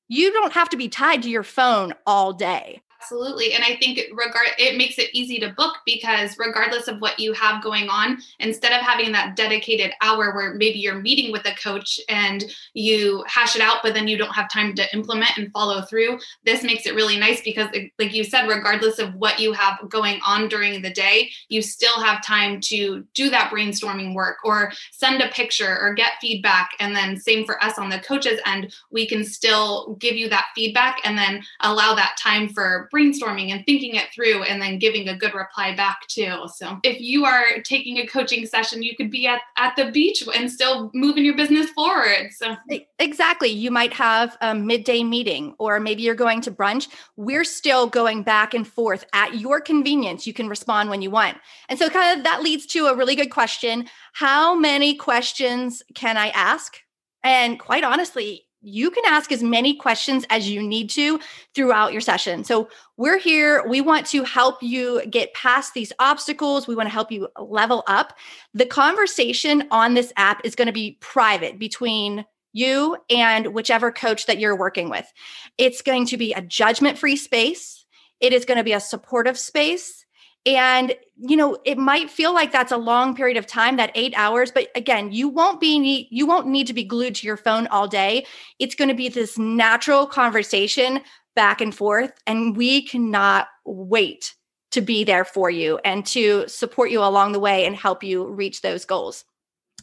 you 0.08 0.30
don't 0.30 0.52
have 0.52 0.68
to 0.68 0.76
be 0.76 0.90
tied 0.90 1.22
to 1.22 1.30
your 1.30 1.42
phone 1.42 1.94
all 2.06 2.34
day. 2.34 2.82
Absolutely. 3.02 3.52
And 3.52 3.64
I 3.64 3.76
think 3.76 3.98
regard 4.12 4.46
it 4.58 4.76
makes 4.76 4.96
it 4.98 5.10
easy 5.12 5.40
to 5.40 5.50
book 5.50 5.78
because 5.84 6.36
regardless 6.38 6.86
of 6.86 7.00
what 7.00 7.18
you 7.18 7.32
have 7.32 7.62
going 7.62 7.88
on, 7.88 8.18
instead 8.38 8.72
of 8.72 8.80
having 8.80 9.10
that 9.12 9.34
dedicated 9.34 9.92
hour 10.00 10.32
where 10.34 10.54
maybe 10.54 10.78
you're 10.78 11.00
meeting 11.00 11.32
with 11.32 11.44
a 11.46 11.54
coach 11.56 12.00
and 12.08 12.44
you 12.74 13.24
hash 13.26 13.56
it 13.56 13.62
out, 13.62 13.78
but 13.82 13.92
then 13.92 14.06
you 14.06 14.16
don't 14.16 14.34
have 14.34 14.48
time 14.50 14.74
to 14.76 14.94
implement 14.94 15.36
and 15.36 15.50
follow 15.52 15.82
through, 15.82 16.18
this 16.44 16.62
makes 16.62 16.86
it 16.86 16.94
really 16.94 17.18
nice 17.18 17.40
because 17.42 17.68
like 17.98 18.14
you 18.14 18.22
said, 18.22 18.46
regardless 18.46 19.00
of 19.00 19.14
what 19.14 19.40
you 19.40 19.52
have 19.52 19.78
going 19.88 20.20
on 20.24 20.48
during 20.48 20.80
the 20.80 20.92
day, 20.92 21.28
you 21.48 21.60
still 21.60 22.00
have 22.00 22.24
time 22.24 22.60
to 22.60 23.04
do 23.14 23.30
that 23.30 23.50
brainstorming 23.50 24.14
work 24.14 24.36
or 24.44 24.72
send 24.92 25.20
a 25.20 25.28
picture 25.28 25.78
or 25.80 25.92
get 25.92 26.12
feedback. 26.20 26.70
And 26.78 26.94
then 26.94 27.16
same 27.16 27.44
for 27.44 27.62
us 27.64 27.78
on 27.78 27.90
the 27.90 27.98
coaches 27.98 28.38
end, 28.46 28.72
we 28.92 29.08
can 29.08 29.24
still 29.24 29.96
give 29.98 30.14
you 30.14 30.28
that 30.28 30.46
feedback 30.54 30.98
and 31.04 31.18
then 31.18 31.42
allow 31.60 31.94
that 31.94 32.16
time 32.16 32.48
for 32.48 32.88
brainstorming 32.92 33.50
and 33.50 33.64
thinking 33.64 33.94
it 33.94 34.08
through 34.14 34.42
and 34.42 34.60
then 34.60 34.78
giving 34.78 35.08
a 35.08 35.16
good 35.16 35.34
reply 35.34 35.74
back 35.74 36.06
too. 36.08 36.46
So 36.54 36.78
if 36.84 37.00
you 37.00 37.24
are 37.24 37.60
taking 37.64 37.98
a 37.98 38.06
coaching 38.06 38.46
session, 38.46 38.82
you 38.82 38.94
could 38.96 39.10
be 39.10 39.26
at, 39.26 39.40
at 39.56 39.74
the 39.76 39.90
beach 39.90 40.22
and 40.34 40.50
still 40.50 40.90
moving 40.94 41.24
your 41.24 41.36
business 41.36 41.70
forward. 41.70 42.30
So 42.32 42.56
exactly. 42.98 43.48
You 43.48 43.70
might 43.70 43.92
have 43.94 44.36
a 44.40 44.54
midday 44.54 45.02
meeting 45.02 45.54
or 45.58 45.80
maybe 45.80 46.02
you're 46.02 46.14
going 46.14 46.40
to 46.42 46.50
brunch. 46.50 46.88
We're 47.16 47.44
still 47.44 47.86
going 47.86 48.22
back 48.22 48.54
and 48.54 48.66
forth 48.66 49.04
at 49.12 49.38
your 49.38 49.60
convenience. 49.60 50.26
You 50.26 50.34
can 50.34 50.48
respond 50.48 50.90
when 50.90 51.02
you 51.02 51.10
want. 51.10 51.38
And 51.68 51.78
so 51.78 51.88
kind 51.88 52.18
of 52.18 52.24
that 52.24 52.42
leads 52.42 52.66
to 52.66 52.86
a 52.86 52.96
really 52.96 53.14
good 53.14 53.30
question. 53.30 53.88
How 54.12 54.54
many 54.54 54.94
questions 54.94 55.82
can 55.94 56.16
I 56.16 56.28
ask? 56.28 56.76
And 57.24 57.58
quite 57.58 57.84
honestly, 57.84 58.46
you 58.62 58.90
can 58.90 59.04
ask 59.06 59.32
as 59.32 59.42
many 59.42 59.74
questions 59.74 60.24
as 60.30 60.48
you 60.48 60.62
need 60.62 60.88
to 60.90 61.20
throughout 61.54 61.92
your 61.92 62.00
session. 62.00 62.44
So, 62.44 62.68
we're 62.96 63.18
here. 63.18 63.66
We 63.66 63.80
want 63.80 64.06
to 64.06 64.22
help 64.22 64.62
you 64.62 65.04
get 65.06 65.34
past 65.34 65.74
these 65.74 65.92
obstacles. 65.98 66.68
We 66.68 66.76
want 66.76 66.86
to 66.86 66.92
help 66.92 67.10
you 67.10 67.28
level 67.38 67.82
up. 67.86 68.14
The 68.54 68.66
conversation 68.66 69.64
on 69.70 69.94
this 69.94 70.12
app 70.16 70.42
is 70.44 70.54
going 70.54 70.66
to 70.66 70.72
be 70.72 70.98
private 71.00 71.58
between 71.58 72.24
you 72.52 72.96
and 73.10 73.48
whichever 73.54 73.90
coach 73.90 74.26
that 74.26 74.38
you're 74.38 74.56
working 74.56 74.90
with. 74.90 75.10
It's 75.58 75.82
going 75.82 76.06
to 76.06 76.16
be 76.16 76.32
a 76.32 76.42
judgment 76.42 76.98
free 76.98 77.16
space, 77.16 77.84
it 78.20 78.32
is 78.32 78.44
going 78.44 78.58
to 78.58 78.64
be 78.64 78.72
a 78.72 78.80
supportive 78.80 79.38
space. 79.38 80.04
And, 80.44 80.94
you 81.16 81.36
know, 81.36 81.56
it 81.64 81.78
might 81.78 82.10
feel 82.10 82.34
like 82.34 82.50
that's 82.50 82.72
a 82.72 82.76
long 82.76 83.14
period 83.14 83.36
of 83.36 83.46
time, 83.46 83.76
that 83.76 83.92
eight 83.94 84.12
hours, 84.16 84.50
but 84.50 84.68
again, 84.74 85.12
you 85.12 85.28
won't 85.28 85.60
be 85.60 86.08
you 86.10 86.26
won't 86.26 86.48
need 86.48 86.66
to 86.66 86.72
be 86.72 86.82
glued 86.82 87.14
to 87.16 87.26
your 87.26 87.36
phone 87.36 87.68
all 87.68 87.86
day. 87.86 88.26
It's 88.58 88.74
going 88.74 88.88
to 88.88 88.94
be 88.94 89.08
this 89.08 89.38
natural 89.38 90.06
conversation 90.06 91.00
back 91.34 91.60
and 91.60 91.74
forth. 91.74 92.12
And 92.26 92.56
we 92.56 92.82
cannot 92.82 93.48
wait 93.64 94.34
to 94.72 94.80
be 94.80 95.04
there 95.04 95.24
for 95.24 95.50
you 95.50 95.78
and 95.84 96.04
to 96.06 96.48
support 96.48 96.90
you 96.90 97.00
along 97.00 97.32
the 97.32 97.40
way 97.40 97.64
and 97.64 97.76
help 97.76 98.02
you 98.02 98.26
reach 98.26 98.62
those 98.62 98.84
goals. 98.84 99.24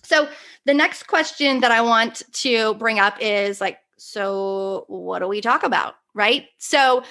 So, 0.04 0.28
the 0.66 0.74
next 0.74 1.04
question 1.04 1.62
that 1.62 1.72
I 1.72 1.82
want 1.82 2.22
to 2.34 2.74
bring 2.76 3.00
up 3.00 3.18
is 3.22 3.62
like, 3.62 3.80
so 3.98 4.86
what 4.88 5.20
do 5.20 5.28
we 5.28 5.42
talk 5.42 5.64
about? 5.64 5.96
Right. 6.14 6.48
So, 6.58 7.04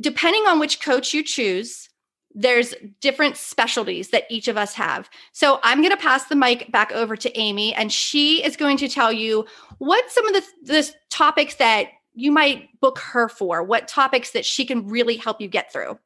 depending 0.00 0.42
on 0.46 0.58
which 0.58 0.80
coach 0.80 1.12
you 1.14 1.22
choose, 1.22 1.88
there's 2.36 2.74
different 3.00 3.38
specialties 3.38 4.10
that 4.10 4.24
each 4.28 4.46
of 4.46 4.58
us 4.58 4.74
have. 4.74 5.08
So 5.32 5.58
I'm 5.62 5.78
going 5.80 5.90
to 5.90 5.96
pass 5.96 6.26
the 6.26 6.36
mic 6.36 6.70
back 6.70 6.92
over 6.92 7.16
to 7.16 7.36
Amy, 7.36 7.74
and 7.74 7.90
she 7.90 8.44
is 8.44 8.56
going 8.56 8.76
to 8.76 8.88
tell 8.88 9.10
you 9.10 9.46
what 9.78 10.08
some 10.10 10.26
of 10.28 10.34
the, 10.34 10.42
the 10.62 10.94
topics 11.10 11.54
that 11.56 11.88
you 12.14 12.30
might 12.30 12.68
book 12.80 12.98
her 12.98 13.30
for, 13.30 13.62
what 13.62 13.88
topics 13.88 14.32
that 14.32 14.44
she 14.44 14.66
can 14.66 14.86
really 14.86 15.16
help 15.16 15.40
you 15.40 15.48
get 15.48 15.72
through. 15.72 15.98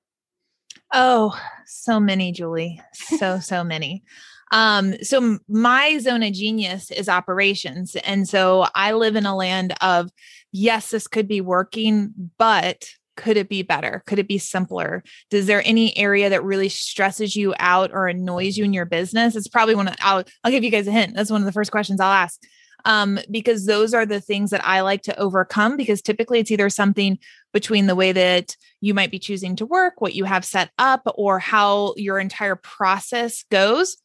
Oh, 0.92 1.36
so 1.66 1.98
many, 1.98 2.30
Julie. 2.30 2.80
So, 2.92 3.38
so 3.42 3.64
many. 3.64 4.04
Um, 4.52 5.02
so 5.02 5.38
my 5.48 5.98
zone 5.98 6.22
of 6.22 6.32
genius 6.32 6.90
is 6.92 7.08
operations. 7.08 7.96
And 7.96 8.28
so 8.28 8.66
I 8.74 8.92
live 8.92 9.16
in 9.16 9.26
a 9.26 9.36
land 9.36 9.74
of, 9.80 10.10
yes, 10.52 10.90
this 10.90 11.06
could 11.06 11.28
be 11.28 11.40
working, 11.40 12.12
but 12.38 12.88
could 13.20 13.36
it 13.36 13.50
be 13.50 13.62
better? 13.62 14.02
Could 14.06 14.18
it 14.18 14.26
be 14.26 14.38
simpler? 14.38 15.04
Is 15.30 15.46
there 15.46 15.62
any 15.66 15.96
area 15.98 16.30
that 16.30 16.42
really 16.42 16.70
stresses 16.70 17.36
you 17.36 17.54
out 17.58 17.90
or 17.92 18.08
annoys 18.08 18.56
you 18.56 18.64
in 18.64 18.72
your 18.72 18.86
business? 18.86 19.36
It's 19.36 19.46
probably 19.46 19.74
one 19.74 19.88
of, 19.88 19.94
I'll, 20.00 20.24
I'll 20.42 20.50
give 20.50 20.64
you 20.64 20.70
guys 20.70 20.88
a 20.88 20.92
hint. 20.92 21.14
That's 21.14 21.30
one 21.30 21.42
of 21.42 21.44
the 21.44 21.52
first 21.52 21.70
questions 21.70 22.00
I'll 22.00 22.10
ask. 22.10 22.40
Um, 22.86 23.18
because 23.30 23.66
those 23.66 23.92
are 23.92 24.06
the 24.06 24.22
things 24.22 24.48
that 24.50 24.64
I 24.64 24.80
like 24.80 25.02
to 25.02 25.18
overcome 25.18 25.76
because 25.76 26.00
typically 26.00 26.38
it's 26.38 26.50
either 26.50 26.70
something 26.70 27.18
between 27.52 27.86
the 27.86 27.94
way 27.94 28.12
that 28.12 28.56
you 28.80 28.94
might 28.94 29.10
be 29.10 29.18
choosing 29.18 29.54
to 29.56 29.66
work, 29.66 30.00
what 30.00 30.14
you 30.14 30.24
have 30.24 30.46
set 30.46 30.70
up, 30.78 31.02
or 31.16 31.38
how 31.38 31.92
your 31.98 32.18
entire 32.18 32.56
process 32.56 33.44
goes 33.50 33.98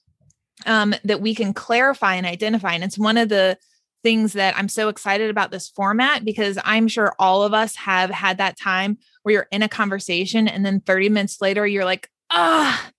um, 0.65 0.93
that 1.05 1.21
we 1.21 1.33
can 1.33 1.53
clarify 1.53 2.15
and 2.15 2.25
identify. 2.25 2.73
And 2.73 2.83
it's 2.83 2.99
one 2.99 3.15
of 3.15 3.29
the 3.29 3.57
things 4.05 4.33
that 4.33 4.55
I'm 4.55 4.69
so 4.69 4.87
excited 4.87 5.31
about 5.31 5.49
this 5.49 5.67
format 5.67 6.23
because 6.23 6.59
I'm 6.63 6.87
sure 6.87 7.15
all 7.17 7.41
of 7.41 7.55
us 7.55 7.75
have 7.75 8.11
had 8.11 8.37
that 8.37 8.55
time 8.55 8.99
where 9.23 9.33
you're 9.33 9.47
in 9.51 9.63
a 9.63 9.67
conversation 9.67 10.47
and 10.47 10.63
then 10.63 10.79
30 10.79 11.09
minutes 11.09 11.41
later 11.41 11.65
you're 11.65 11.85
like, 11.85 12.07
ah, 12.29 12.91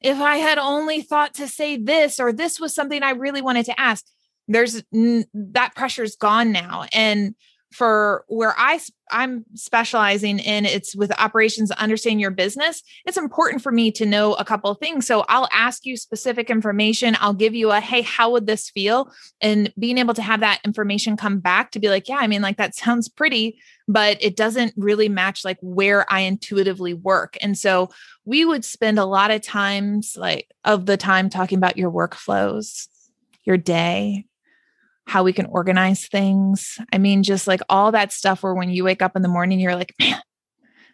if 0.00 0.18
I 0.18 0.38
had 0.38 0.56
only 0.56 1.02
thought 1.02 1.34
to 1.34 1.48
say 1.48 1.76
this 1.76 2.18
or 2.18 2.32
this 2.32 2.58
was 2.58 2.74
something 2.74 3.02
I 3.02 3.10
really 3.10 3.42
wanted 3.42 3.66
to 3.66 3.78
ask. 3.78 4.06
There's 4.48 4.82
that 4.92 5.74
pressure's 5.76 6.16
gone 6.16 6.50
now. 6.50 6.86
And 6.94 7.34
for 7.74 8.24
where 8.28 8.54
I 8.56 8.80
I'm 9.10 9.44
specializing 9.54 10.38
in 10.38 10.64
it's 10.64 10.96
with 10.96 11.12
operations 11.20 11.70
understanding 11.72 12.20
your 12.20 12.30
business 12.30 12.82
it's 13.04 13.16
important 13.16 13.62
for 13.62 13.72
me 13.72 13.90
to 13.92 14.06
know 14.06 14.34
a 14.34 14.44
couple 14.44 14.70
of 14.70 14.78
things. 14.78 15.06
So 15.06 15.24
I'll 15.28 15.48
ask 15.52 15.84
you 15.84 15.96
specific 15.96 16.50
information 16.50 17.16
I'll 17.20 17.34
give 17.34 17.54
you 17.54 17.70
a 17.70 17.80
hey 17.80 18.02
how 18.02 18.30
would 18.30 18.46
this 18.46 18.70
feel? 18.70 19.12
And 19.40 19.72
being 19.78 19.98
able 19.98 20.14
to 20.14 20.22
have 20.22 20.40
that 20.40 20.60
information 20.64 21.16
come 21.16 21.40
back 21.40 21.72
to 21.72 21.80
be 21.80 21.88
like 21.88 22.08
yeah 22.08 22.18
I 22.18 22.26
mean 22.26 22.42
like 22.42 22.56
that 22.58 22.74
sounds 22.74 23.08
pretty 23.08 23.58
but 23.88 24.16
it 24.22 24.36
doesn't 24.36 24.72
really 24.76 25.08
match 25.08 25.44
like 25.44 25.58
where 25.60 26.10
I 26.10 26.20
intuitively 26.20 26.94
work. 26.94 27.36
And 27.42 27.58
so 27.58 27.90
we 28.24 28.44
would 28.44 28.64
spend 28.64 28.98
a 28.98 29.04
lot 29.04 29.30
of 29.30 29.42
times 29.42 30.16
like 30.18 30.50
of 30.64 30.86
the 30.86 30.96
time 30.96 31.28
talking 31.28 31.58
about 31.58 31.76
your 31.76 31.90
workflows 31.90 32.88
your 33.44 33.58
day 33.58 34.24
how 35.06 35.22
we 35.22 35.32
can 35.32 35.46
organize 35.46 36.06
things. 36.06 36.78
I 36.92 36.98
mean, 36.98 37.22
just 37.22 37.46
like 37.46 37.60
all 37.68 37.92
that 37.92 38.12
stuff 38.12 38.42
where 38.42 38.54
when 38.54 38.70
you 38.70 38.84
wake 38.84 39.02
up 39.02 39.16
in 39.16 39.22
the 39.22 39.28
morning, 39.28 39.60
you're 39.60 39.76
like, 39.76 39.94
man, 39.98 40.20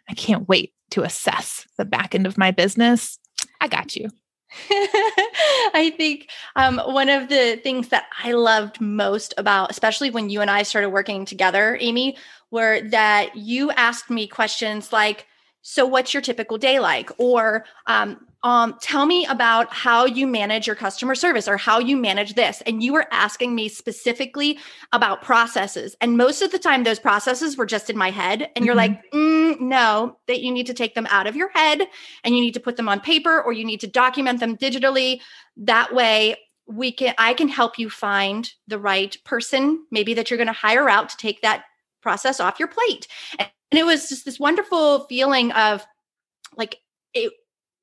I 0.09 0.13
can't 0.13 0.47
wait 0.47 0.73
to 0.91 1.03
assess 1.03 1.65
the 1.77 1.85
back 1.85 2.13
end 2.13 2.27
of 2.27 2.37
my 2.37 2.51
business. 2.51 3.17
I 3.61 3.67
got 3.67 3.95
you. 3.95 4.09
I 4.69 5.93
think 5.95 6.29
um, 6.57 6.77
one 6.79 7.07
of 7.07 7.29
the 7.29 7.59
things 7.63 7.87
that 7.87 8.05
I 8.21 8.33
loved 8.33 8.81
most 8.81 9.33
about, 9.37 9.71
especially 9.71 10.09
when 10.09 10.29
you 10.29 10.41
and 10.41 10.51
I 10.51 10.63
started 10.63 10.89
working 10.89 11.23
together, 11.23 11.77
Amy, 11.79 12.17
were 12.51 12.81
that 12.89 13.35
you 13.35 13.71
asked 13.71 14.09
me 14.09 14.27
questions 14.27 14.91
like, 14.91 15.25
so 15.61 15.85
what's 15.85 16.13
your 16.13 16.21
typical 16.21 16.57
day 16.57 16.79
like? 16.79 17.11
Or 17.17 17.65
um, 17.87 18.25
um, 18.43 18.75
tell 18.81 19.05
me 19.05 19.25
about 19.27 19.71
how 19.71 20.05
you 20.05 20.25
manage 20.25 20.65
your 20.65 20.75
customer 20.75 21.13
service 21.13 21.47
or 21.47 21.57
how 21.57 21.79
you 21.79 21.95
manage 21.95 22.33
this. 22.33 22.61
And 22.65 22.81
you 22.81 22.93
were 22.93 23.05
asking 23.11 23.53
me 23.53 23.67
specifically 23.67 24.57
about 24.91 25.21
processes. 25.21 25.95
And 26.01 26.17
most 26.17 26.41
of 26.41 26.51
the 26.51 26.57
time, 26.57 26.83
those 26.83 26.99
processes 26.99 27.57
were 27.57 27.67
just 27.67 27.89
in 27.89 27.97
my 27.97 28.09
head. 28.09 28.49
And 28.55 28.65
you're 28.65 28.75
mm-hmm. 28.75 28.95
like, 28.95 29.11
mm, 29.11 29.59
no, 29.59 30.17
that 30.27 30.41
you 30.41 30.51
need 30.51 30.65
to 30.67 30.73
take 30.73 30.95
them 30.95 31.07
out 31.11 31.27
of 31.27 31.35
your 31.35 31.49
head 31.49 31.81
and 32.23 32.35
you 32.35 32.41
need 32.41 32.55
to 32.55 32.59
put 32.59 32.77
them 32.77 32.89
on 32.89 32.99
paper 32.99 33.41
or 33.41 33.53
you 33.53 33.63
need 33.63 33.81
to 33.81 33.87
document 33.87 34.39
them 34.39 34.57
digitally. 34.57 35.21
That 35.57 35.93
way, 35.93 36.35
we 36.67 36.91
can 36.91 37.13
i 37.17 37.33
can 37.33 37.49
help 37.49 37.77
you 37.77 37.89
find 37.89 38.51
the 38.67 38.79
right 38.79 39.17
person 39.25 39.83
maybe 39.91 40.13
that 40.13 40.29
you're 40.29 40.37
going 40.37 40.47
to 40.47 40.53
hire 40.53 40.87
out 40.87 41.09
to 41.09 41.17
take 41.17 41.41
that 41.41 41.63
process 42.01 42.39
off 42.39 42.59
your 42.59 42.67
plate 42.67 43.07
and 43.71 43.79
it 43.79 43.85
was 43.85 44.09
just 44.09 44.25
this 44.25 44.39
wonderful 44.39 45.05
feeling 45.07 45.51
of 45.51 45.85
like 46.57 46.77
it 47.13 47.33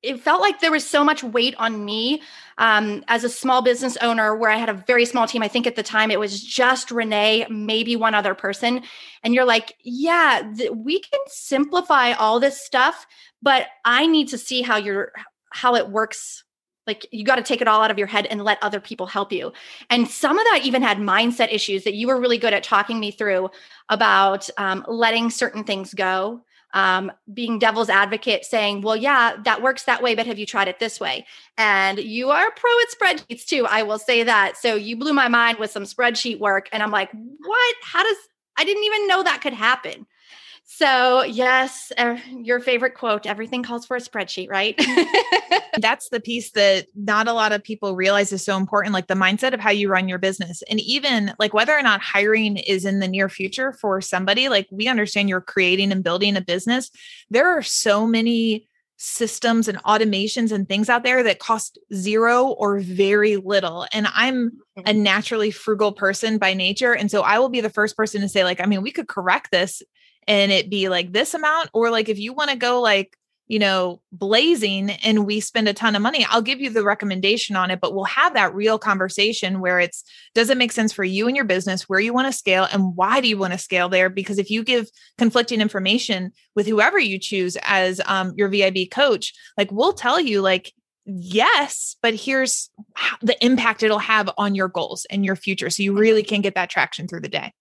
it 0.01 0.21
felt 0.21 0.39
like 0.39 0.61
there 0.61 0.71
was 0.71 0.87
so 0.87 1.03
much 1.03 1.23
weight 1.23 1.55
on 1.57 1.83
me 1.83 2.21
um, 2.57 3.03
as 3.09 3.25
a 3.25 3.29
small 3.29 3.61
business 3.61 3.97
owner 3.97 4.33
where 4.33 4.49
I 4.49 4.55
had 4.55 4.69
a 4.69 4.73
very 4.73 5.05
small 5.05 5.27
team. 5.27 5.43
I 5.43 5.49
think 5.49 5.67
at 5.67 5.75
the 5.75 5.83
time 5.83 6.09
it 6.09 6.19
was 6.19 6.41
just 6.41 6.87
Renae, 6.87 7.49
maybe 7.49 7.97
one 7.97 8.15
other 8.15 8.33
person. 8.33 8.83
And 9.23 9.33
you're 9.33 9.45
like, 9.45 9.75
yeah, 9.83 10.49
th- 10.55 10.71
we 10.71 11.01
can 11.01 11.19
simplify 11.27 12.13
all 12.13 12.39
this 12.39 12.61
stuff, 12.61 13.05
but 13.41 13.67
I 13.83 14.07
need 14.07 14.29
to 14.29 14.37
see 14.37 14.61
how 14.61 14.77
you're, 14.77 15.11
how 15.51 15.75
it 15.75 15.89
works. 15.89 16.45
Like 16.89 17.05
you 17.11 17.23
got 17.23 17.35
to 17.35 17.43
take 17.43 17.61
it 17.61 17.67
all 17.67 17.83
out 17.83 17.91
of 17.91 17.99
your 17.99 18.07
head 18.07 18.25
and 18.25 18.43
let 18.43 18.57
other 18.63 18.79
people 18.79 19.05
help 19.05 19.31
you. 19.31 19.53
And 19.91 20.07
some 20.07 20.39
of 20.39 20.45
that 20.45 20.61
even 20.63 20.81
had 20.81 20.97
mindset 20.97 21.53
issues 21.53 21.83
that 21.83 21.93
you 21.93 22.07
were 22.07 22.19
really 22.19 22.39
good 22.39 22.53
at 22.53 22.63
talking 22.63 22.99
me 22.99 23.11
through 23.11 23.51
about 23.89 24.49
um, 24.57 24.83
letting 24.87 25.29
certain 25.29 25.63
things 25.63 25.93
go 25.93 26.41
um, 26.73 27.11
being 27.33 27.59
devil's 27.59 27.89
advocate 27.89 28.45
saying, 28.45 28.81
well, 28.81 28.95
yeah, 28.95 29.35
that 29.43 29.61
works 29.61 29.83
that 29.83 30.01
way, 30.01 30.15
but 30.15 30.27
have 30.27 30.39
you 30.39 30.45
tried 30.45 30.67
it 30.67 30.79
this 30.79 30.99
way? 30.99 31.25
And 31.57 31.99
you 31.99 32.29
are 32.29 32.51
pro 32.51 32.71
at 32.81 32.87
spreadsheets 32.97 33.45
too. 33.45 33.65
I 33.67 33.83
will 33.83 33.99
say 33.99 34.23
that. 34.23 34.57
So 34.57 34.75
you 34.75 34.97
blew 34.97 35.13
my 35.13 35.27
mind 35.27 35.57
with 35.57 35.71
some 35.71 35.83
spreadsheet 35.83 36.39
work. 36.39 36.69
And 36.71 36.83
I'm 36.83 36.91
like, 36.91 37.11
what? 37.11 37.75
How 37.83 38.03
does, 38.03 38.17
I 38.57 38.63
didn't 38.63 38.83
even 38.83 39.07
know 39.07 39.23
that 39.23 39.41
could 39.41 39.53
happen. 39.53 40.05
So, 40.71 41.23
yes, 41.23 41.91
uh, 41.97 42.17
your 42.29 42.59
favorite 42.59 42.93
quote 42.93 43.25
everything 43.25 43.63
calls 43.63 43.87
for 43.87 43.97
a 43.97 43.99
spreadsheet, 43.99 44.51
right? 44.51 44.79
That's 45.79 46.09
the 46.09 46.19
piece 46.19 46.51
that 46.51 46.85
not 46.93 47.27
a 47.27 47.33
lot 47.33 47.51
of 47.51 47.63
people 47.63 47.95
realize 47.95 48.31
is 48.31 48.45
so 48.45 48.55
important 48.55 48.93
like 48.93 49.07
the 49.07 49.15
mindset 49.15 49.55
of 49.55 49.59
how 49.59 49.71
you 49.71 49.89
run 49.89 50.07
your 50.07 50.19
business. 50.19 50.61
And 50.69 50.79
even 50.79 51.33
like 51.39 51.55
whether 51.55 51.75
or 51.75 51.81
not 51.81 52.01
hiring 52.01 52.57
is 52.57 52.85
in 52.85 52.99
the 52.99 53.07
near 53.07 53.29
future 53.29 53.73
for 53.73 53.99
somebody, 53.99 54.47
like 54.47 54.67
we 54.71 54.87
understand 54.87 55.27
you're 55.27 55.41
creating 55.41 55.91
and 55.91 56.03
building 56.03 56.37
a 56.37 56.41
business. 56.41 56.91
There 57.31 57.47
are 57.47 57.63
so 57.63 58.05
many 58.05 58.67
systems 58.97 59.67
and 59.67 59.81
automations 59.85 60.51
and 60.51 60.69
things 60.69 60.87
out 60.87 61.03
there 61.03 61.23
that 61.23 61.39
cost 61.39 61.79
zero 61.95 62.45
or 62.45 62.79
very 62.79 63.37
little. 63.37 63.87
And 63.91 64.07
I'm 64.13 64.51
a 64.77 64.81
mm-hmm. 64.81 65.01
naturally 65.01 65.49
frugal 65.49 65.93
person 65.93 66.37
by 66.37 66.53
nature. 66.53 66.93
And 66.93 67.09
so 67.09 67.21
I 67.21 67.39
will 67.39 67.49
be 67.49 67.61
the 67.61 67.71
first 67.71 67.97
person 67.97 68.21
to 68.21 68.29
say, 68.29 68.43
like, 68.43 68.61
I 68.61 68.67
mean, 68.67 68.83
we 68.83 68.91
could 68.91 69.07
correct 69.07 69.49
this 69.51 69.81
and 70.29 70.51
it 70.51 70.69
be 70.69 70.87
like 70.87 71.11
this 71.11 71.33
amount 71.33 71.69
or 71.73 71.89
like 71.89 72.07
if 72.07 72.19
you 72.19 72.31
want 72.31 72.51
to 72.51 72.55
go 72.55 72.79
like 72.79 73.17
you 73.49 73.57
know 73.57 73.99
blazing 74.11 74.91
and 74.91 75.25
we 75.25 75.39
spend 75.39 75.67
a 75.67 75.73
ton 75.73 75.95
of 75.95 76.01
money 76.01 76.25
i'll 76.29 76.41
give 76.41 76.61
you 76.61 76.69
the 76.69 76.83
recommendation 76.83 77.55
on 77.55 77.71
it 77.71 77.81
but 77.81 77.93
we'll 77.93 78.05
have 78.05 78.35
that 78.35 78.53
real 78.53 78.77
conversation 78.77 79.59
where 79.59 79.79
it's 79.79 80.03
does 80.35 80.49
it 80.49 80.57
make 80.57 80.71
sense 80.71 80.93
for 80.93 81.03
you 81.03 81.27
and 81.27 81.35
your 81.35 81.45
business 81.45 81.89
where 81.89 81.99
you 81.99 82.13
want 82.13 82.27
to 82.27 82.31
scale 82.31 82.67
and 82.71 82.95
why 82.95 83.19
do 83.19 83.27
you 83.27 83.37
want 83.37 83.51
to 83.51 83.59
scale 83.59 83.89
there? 83.89 84.09
Because 84.09 84.37
if 84.37 84.51
you 84.51 84.63
give 84.63 84.87
conflicting 85.17 85.59
information 85.59 86.31
with 86.55 86.67
whoever 86.67 86.99
you 86.99 87.17
choose 87.17 87.57
as 87.63 87.99
um, 88.05 88.33
your 88.37 88.49
vib 88.49 88.91
coach 88.91 89.33
like 89.57 89.71
we'll 89.71 89.93
tell 89.93 90.19
you 90.19 90.41
like 90.41 90.71
yes 91.05 91.95
but 92.03 92.13
here's 92.13 92.69
the 93.21 93.43
impact 93.43 93.81
it'll 93.81 93.97
have 93.97 94.29
on 94.37 94.53
your 94.53 94.67
goals 94.67 95.07
and 95.09 95.25
your 95.25 95.35
future. 95.35 95.71
So 95.71 95.81
you 95.81 95.97
really 95.97 96.21
can 96.21 96.41
get 96.41 96.53
that 96.53 96.69
traction 96.69 97.07
through 97.07 97.21
the 97.21 97.29
day 97.29 97.51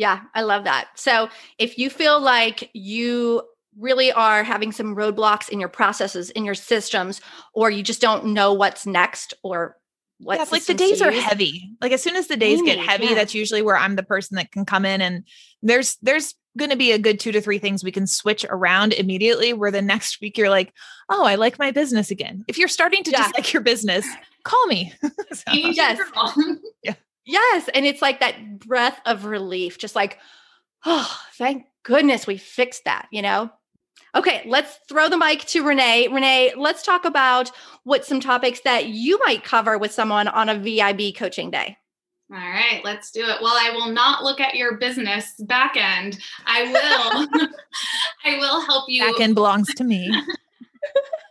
yeah, 0.00 0.22
I 0.34 0.40
love 0.40 0.64
that. 0.64 0.88
So 0.94 1.28
if 1.58 1.76
you 1.76 1.90
feel 1.90 2.18
like 2.18 2.70
you 2.72 3.42
really 3.78 4.10
are 4.10 4.42
having 4.42 4.72
some 4.72 4.96
roadblocks 4.96 5.50
in 5.50 5.60
your 5.60 5.68
processes, 5.68 6.30
in 6.30 6.46
your 6.46 6.54
systems, 6.54 7.20
or 7.52 7.70
you 7.70 7.82
just 7.82 8.00
don't 8.00 8.24
know 8.32 8.54
what's 8.54 8.86
next, 8.86 9.34
or 9.42 9.76
what 10.18 10.38
yeah, 10.38 10.46
like 10.50 10.64
the 10.64 10.72
days 10.72 11.02
are 11.02 11.12
heavy. 11.12 11.76
Like 11.82 11.92
as 11.92 12.02
soon 12.02 12.16
as 12.16 12.28
the 12.28 12.38
days 12.38 12.60
Amy, 12.60 12.70
get 12.70 12.78
mm, 12.78 12.86
heavy, 12.86 13.06
yeah. 13.08 13.14
that's 13.14 13.34
usually 13.34 13.60
where 13.60 13.76
I'm 13.76 13.94
the 13.96 14.02
person 14.02 14.36
that 14.36 14.50
can 14.50 14.64
come 14.64 14.86
in 14.86 15.02
and 15.02 15.26
there's 15.62 15.98
there's 16.00 16.34
going 16.56 16.70
to 16.70 16.78
be 16.78 16.92
a 16.92 16.98
good 16.98 17.20
two 17.20 17.32
to 17.32 17.42
three 17.42 17.58
things 17.58 17.84
we 17.84 17.92
can 17.92 18.06
switch 18.06 18.46
around 18.48 18.94
immediately 18.94 19.52
where 19.52 19.70
the 19.70 19.82
next 19.82 20.18
week 20.22 20.38
you're 20.38 20.48
like, 20.48 20.72
"Oh, 21.10 21.26
I 21.26 21.34
like 21.34 21.58
my 21.58 21.72
business 21.72 22.10
again." 22.10 22.42
If 22.48 22.56
you're 22.56 22.68
starting 22.68 23.04
to 23.04 23.10
yeah. 23.10 23.24
dislike 23.24 23.52
your 23.52 23.62
business, 23.62 24.06
call 24.44 24.66
me. 24.66 24.94
so, 25.32 25.52
yes. 25.52 26.00
yeah. 26.82 26.94
Yes, 27.30 27.68
and 27.72 27.86
it's 27.86 28.02
like 28.02 28.18
that 28.20 28.58
breath 28.58 29.00
of 29.06 29.24
relief 29.24 29.78
just 29.78 29.94
like, 29.94 30.18
"Oh, 30.84 31.18
thank 31.34 31.66
goodness 31.84 32.26
we 32.26 32.36
fixed 32.36 32.84
that," 32.84 33.06
you 33.12 33.22
know? 33.22 33.50
Okay, 34.16 34.42
let's 34.46 34.78
throw 34.88 35.08
the 35.08 35.16
mic 35.16 35.44
to 35.46 35.62
Renae. 35.62 36.08
Renae, 36.08 36.56
let's 36.56 36.82
talk 36.82 37.04
about 37.04 37.52
what 37.84 38.04
some 38.04 38.18
topics 38.18 38.60
that 38.64 38.86
you 38.86 39.20
might 39.24 39.44
cover 39.44 39.78
with 39.78 39.92
someone 39.92 40.26
on 40.26 40.48
a 40.48 40.58
VIB 40.58 41.14
coaching 41.14 41.52
day. 41.52 41.76
All 42.32 42.38
right, 42.38 42.80
let's 42.84 43.12
do 43.12 43.22
it. 43.22 43.38
Well, 43.40 43.54
I 43.56 43.70
will 43.70 43.92
not 43.92 44.24
look 44.24 44.40
at 44.40 44.56
your 44.56 44.78
business 44.78 45.34
back 45.46 45.76
end. 45.76 46.18
I 46.46 46.64
will 46.64 47.48
I 48.24 48.38
will 48.38 48.60
help 48.62 48.86
you. 48.88 49.04
Back 49.04 49.20
end 49.20 49.36
belongs 49.36 49.72
to 49.74 49.84
me. 49.84 50.10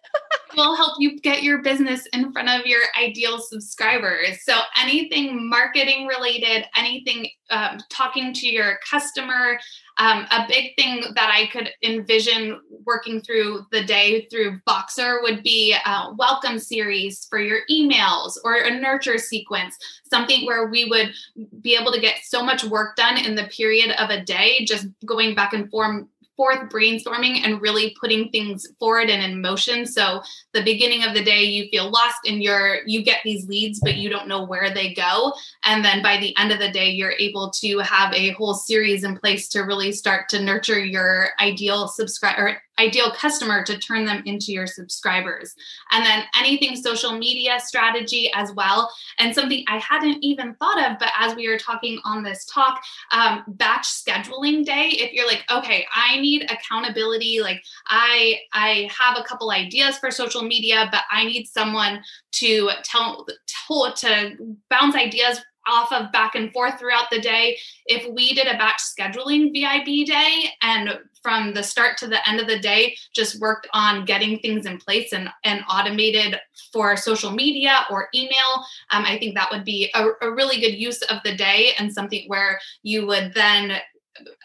will 0.59 0.75
help 0.75 0.95
you 0.99 1.17
get 1.19 1.41
your 1.41 1.61
business 1.61 2.05
in 2.11 2.31
front 2.33 2.49
of 2.49 2.65
your 2.65 2.81
ideal 3.01 3.39
subscribers. 3.39 4.43
So, 4.43 4.59
anything 4.79 5.49
marketing 5.49 6.05
related, 6.05 6.65
anything 6.75 7.29
um, 7.49 7.79
talking 7.89 8.33
to 8.33 8.47
your 8.47 8.77
customer, 8.89 9.57
um, 9.97 10.25
a 10.31 10.45
big 10.47 10.75
thing 10.77 11.03
that 11.15 11.31
I 11.33 11.47
could 11.47 11.71
envision 11.83 12.59
working 12.85 13.21
through 13.21 13.65
the 13.71 13.83
day 13.83 14.27
through 14.29 14.59
Voxer 14.67 15.21
would 15.21 15.43
be 15.43 15.75
a 15.85 16.13
welcome 16.17 16.59
series 16.59 17.25
for 17.29 17.39
your 17.39 17.59
emails 17.71 18.33
or 18.43 18.55
a 18.55 18.79
nurture 18.79 19.17
sequence, 19.17 19.77
something 20.09 20.45
where 20.45 20.67
we 20.67 20.85
would 20.85 21.13
be 21.61 21.75
able 21.75 21.91
to 21.91 22.01
get 22.01 22.17
so 22.23 22.43
much 22.43 22.63
work 22.65 22.95
done 22.97 23.17
in 23.17 23.35
the 23.35 23.45
period 23.45 23.91
of 23.99 24.09
a 24.09 24.23
day, 24.23 24.65
just 24.65 24.87
going 25.05 25.35
back 25.35 25.53
and 25.53 25.69
forth 25.71 26.05
forth 26.39 26.69
brainstorming 26.69 27.41
and 27.43 27.61
really 27.61 27.93
putting 27.99 28.29
things 28.29 28.65
forward 28.79 29.09
and 29.09 29.21
in 29.21 29.41
motion. 29.41 29.85
So 29.85 30.21
the 30.53 30.63
beginning 30.63 31.03
of 31.03 31.13
the 31.13 31.21
day 31.21 31.43
you 31.43 31.67
feel 31.69 31.91
lost 31.91 32.19
and 32.25 32.41
you're 32.41 32.77
you 32.85 33.03
get 33.03 33.17
these 33.25 33.45
leads 33.49 33.81
but 33.81 33.97
you 33.97 34.09
don't 34.09 34.29
know 34.29 34.45
where 34.45 34.73
they 34.73 34.93
go. 34.93 35.33
And 35.65 35.83
then 35.83 36.01
by 36.01 36.15
the 36.15 36.33
end 36.37 36.53
of 36.53 36.59
the 36.59 36.71
day 36.71 36.91
you're 36.91 37.15
able 37.19 37.49
to 37.59 37.79
have 37.79 38.13
a 38.13 38.29
whole 38.29 38.53
series 38.53 39.03
in 39.03 39.17
place 39.17 39.49
to 39.49 39.63
really 39.63 39.91
start 39.91 40.29
to 40.29 40.41
nurture 40.41 40.79
your 40.79 41.31
ideal 41.41 41.89
subscriber 41.89 42.61
ideal 42.79 43.11
customer 43.11 43.63
to 43.65 43.77
turn 43.77 44.05
them 44.05 44.23
into 44.25 44.51
your 44.51 44.65
subscribers. 44.65 45.53
And 45.91 46.05
then 46.05 46.23
anything 46.37 46.75
social 46.75 47.11
media 47.17 47.59
strategy 47.59 48.31
as 48.33 48.53
well. 48.53 48.91
And 49.19 49.35
something 49.35 49.63
I 49.67 49.77
hadn't 49.77 50.23
even 50.23 50.55
thought 50.55 50.91
of, 50.91 50.97
but 50.99 51.09
as 51.17 51.35
we 51.35 51.49
were 51.49 51.57
talking 51.57 51.99
on 52.05 52.23
this 52.23 52.45
talk, 52.45 52.81
um, 53.11 53.43
batch 53.47 53.85
scheduling 53.85 54.65
day. 54.65 54.89
If 54.91 55.13
you're 55.13 55.27
like, 55.27 55.43
okay, 55.51 55.85
I 55.93 56.19
need 56.19 56.49
accountability, 56.49 57.41
like 57.41 57.61
I 57.87 58.39
I 58.53 58.89
have 58.97 59.17
a 59.17 59.23
couple 59.23 59.51
ideas 59.51 59.97
for 59.97 60.11
social 60.11 60.41
media, 60.41 60.87
but 60.91 61.01
I 61.11 61.25
need 61.25 61.45
someone 61.47 62.01
to 62.31 62.69
tell, 62.83 63.25
tell 63.67 63.93
to 63.93 64.35
bounce 64.69 64.95
ideas 64.95 65.39
off 65.69 65.91
of 65.91 66.11
back 66.11 66.35
and 66.35 66.51
forth 66.51 66.79
throughout 66.79 67.09
the 67.11 67.21
day. 67.21 67.57
If 67.85 68.11
we 68.13 68.33
did 68.33 68.47
a 68.47 68.57
batch 68.57 68.81
scheduling 68.81 69.53
VIB 69.53 70.07
day 70.07 70.49
and 70.61 70.99
from 71.21 71.53
the 71.53 71.63
start 71.63 71.97
to 71.97 72.07
the 72.07 72.27
end 72.27 72.39
of 72.39 72.47
the 72.47 72.59
day 72.59 72.95
just 73.13 73.39
worked 73.39 73.67
on 73.73 74.05
getting 74.05 74.39
things 74.39 74.65
in 74.65 74.77
place 74.77 75.13
and, 75.13 75.29
and 75.43 75.63
automated 75.69 76.39
for 76.71 76.95
social 76.95 77.31
media 77.31 77.85
or 77.89 78.07
email, 78.15 78.65
um, 78.91 79.03
I 79.05 79.17
think 79.19 79.35
that 79.35 79.51
would 79.51 79.65
be 79.65 79.91
a, 79.93 80.07
a 80.21 80.31
really 80.31 80.59
good 80.59 80.75
use 80.75 81.01
of 81.03 81.19
the 81.23 81.35
day 81.35 81.71
and 81.77 81.93
something 81.93 82.23
where 82.27 82.59
you 82.83 83.05
would 83.05 83.33
then 83.33 83.71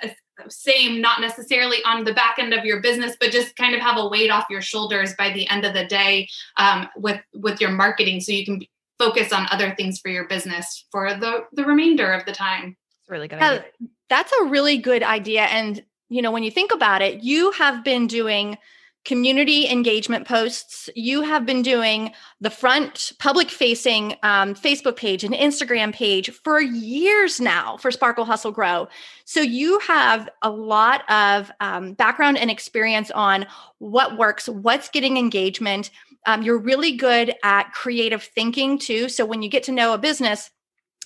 uh, 0.02 0.08
same 0.48 1.00
not 1.00 1.20
necessarily 1.20 1.78
on 1.84 2.04
the 2.04 2.12
back 2.12 2.38
end 2.38 2.52
of 2.52 2.64
your 2.64 2.80
business 2.80 3.16
but 3.20 3.30
just 3.30 3.54
kind 3.56 3.74
of 3.74 3.80
have 3.80 3.96
a 3.96 4.08
weight 4.08 4.30
off 4.30 4.44
your 4.50 4.60
shoulders 4.60 5.14
by 5.16 5.32
the 5.32 5.48
end 5.48 5.64
of 5.64 5.74
the 5.74 5.86
day 5.86 6.28
um, 6.56 6.88
with 6.96 7.20
with 7.34 7.60
your 7.60 7.70
marketing 7.70 8.20
so 8.20 8.32
you 8.32 8.44
can 8.44 8.60
focus 8.98 9.32
on 9.32 9.46
other 9.50 9.74
things 9.74 9.98
for 9.98 10.08
your 10.08 10.26
business 10.28 10.86
for 10.90 11.14
the 11.14 11.44
the 11.52 11.64
remainder 11.64 12.12
of 12.12 12.24
the 12.24 12.32
time. 12.32 12.76
It's 13.00 13.10
really 13.10 13.28
good. 13.28 13.40
Idea. 13.40 13.64
That's 14.08 14.32
a 14.32 14.44
really 14.44 14.78
good 14.78 15.02
idea. 15.02 15.42
And 15.42 15.82
you 16.08 16.22
know, 16.22 16.30
when 16.30 16.42
you 16.42 16.50
think 16.50 16.72
about 16.72 17.02
it, 17.02 17.22
you 17.22 17.50
have 17.52 17.82
been 17.82 18.06
doing 18.06 18.58
community 19.04 19.68
engagement 19.68 20.26
posts. 20.26 20.88
You 20.94 21.22
have 21.22 21.44
been 21.44 21.62
doing 21.62 22.12
the 22.40 22.50
front 22.50 23.12
public 23.18 23.50
facing 23.50 24.14
um, 24.22 24.54
Facebook 24.54 24.96
page 24.96 25.24
and 25.24 25.34
Instagram 25.34 25.92
page 25.92 26.30
for 26.30 26.60
years 26.60 27.38
now 27.38 27.76
for 27.76 27.90
Sparkle 27.90 28.24
Hustle 28.24 28.52
Grow. 28.52 28.88
So 29.26 29.40
you 29.40 29.78
have 29.80 30.28
a 30.40 30.50
lot 30.50 31.08
of 31.10 31.50
um, 31.60 31.92
background 31.92 32.38
and 32.38 32.50
experience 32.50 33.10
on 33.10 33.46
what 33.78 34.16
works, 34.16 34.48
what's 34.48 34.88
getting 34.88 35.18
engagement. 35.18 35.90
Um, 36.26 36.42
you're 36.42 36.58
really 36.58 36.96
good 36.96 37.34
at 37.42 37.72
creative 37.72 38.22
thinking 38.22 38.78
too. 38.78 39.08
So 39.08 39.24
when 39.24 39.42
you 39.42 39.48
get 39.48 39.64
to 39.64 39.72
know 39.72 39.92
a 39.92 39.98
business, 39.98 40.50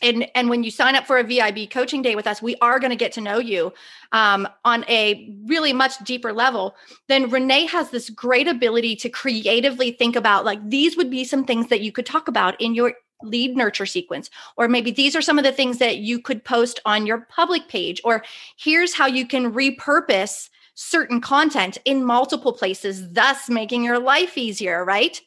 and 0.02 0.28
and 0.34 0.48
when 0.48 0.62
you 0.62 0.70
sign 0.70 0.94
up 0.94 1.06
for 1.06 1.18
a 1.18 1.24
VIB 1.24 1.70
coaching 1.70 2.02
day 2.02 2.14
with 2.14 2.26
us, 2.26 2.40
we 2.40 2.56
are 2.60 2.78
going 2.78 2.90
to 2.90 2.96
get 2.96 3.12
to 3.12 3.20
know 3.20 3.38
you 3.38 3.72
um, 4.12 4.48
on 4.64 4.84
a 4.88 5.34
really 5.46 5.72
much 5.72 5.98
deeper 6.04 6.32
level. 6.32 6.76
Then 7.08 7.30
Renae 7.30 7.68
has 7.68 7.90
this 7.90 8.10
great 8.10 8.48
ability 8.48 8.96
to 8.96 9.08
creatively 9.08 9.92
think 9.92 10.16
about 10.16 10.44
like 10.44 10.60
these 10.68 10.96
would 10.96 11.10
be 11.10 11.24
some 11.24 11.44
things 11.44 11.68
that 11.68 11.80
you 11.80 11.92
could 11.92 12.06
talk 12.06 12.28
about 12.28 12.60
in 12.60 12.74
your 12.74 12.94
lead 13.24 13.56
nurture 13.56 13.86
sequence 13.86 14.30
or 14.56 14.68
maybe 14.68 14.92
these 14.92 15.16
are 15.16 15.20
some 15.20 15.38
of 15.38 15.44
the 15.44 15.50
things 15.50 15.78
that 15.78 15.98
you 15.98 16.20
could 16.20 16.44
post 16.44 16.78
on 16.86 17.04
your 17.04 17.26
public 17.28 17.66
page 17.66 18.00
or 18.04 18.22
here's 18.56 18.94
how 18.94 19.06
you 19.06 19.26
can 19.26 19.52
repurpose 19.52 20.50
certain 20.80 21.20
content 21.20 21.76
in 21.84 22.04
multiple 22.04 22.52
places, 22.52 23.12
thus 23.12 23.48
making 23.48 23.82
your 23.82 23.98
life 23.98 24.38
easier, 24.38 24.84
right? 24.84 25.20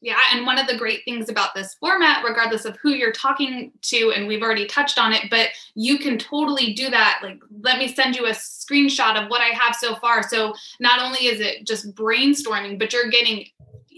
Yeah, 0.00 0.20
and 0.32 0.46
one 0.46 0.56
of 0.56 0.68
the 0.68 0.76
great 0.76 1.00
things 1.04 1.28
about 1.28 1.52
this 1.52 1.74
format, 1.80 2.22
regardless 2.22 2.64
of 2.64 2.76
who 2.80 2.90
you're 2.90 3.10
talking 3.10 3.72
to, 3.82 4.12
and 4.14 4.28
we've 4.28 4.42
already 4.42 4.66
touched 4.66 4.96
on 4.96 5.12
it, 5.12 5.22
but 5.30 5.48
you 5.74 5.98
can 5.98 6.16
totally 6.16 6.74
do 6.74 6.90
that. 6.90 7.20
Like, 7.24 7.40
let 7.62 7.78
me 7.78 7.92
send 7.92 8.14
you 8.14 8.26
a 8.26 8.30
screenshot 8.30 9.20
of 9.20 9.28
what 9.30 9.40
I 9.40 9.46
have 9.46 9.74
so 9.74 9.96
far. 9.96 10.22
So, 10.22 10.54
not 10.78 11.00
only 11.00 11.26
is 11.26 11.40
it 11.40 11.66
just 11.66 11.92
brainstorming, 11.94 12.78
but 12.78 12.92
you're 12.92 13.10
getting 13.10 13.46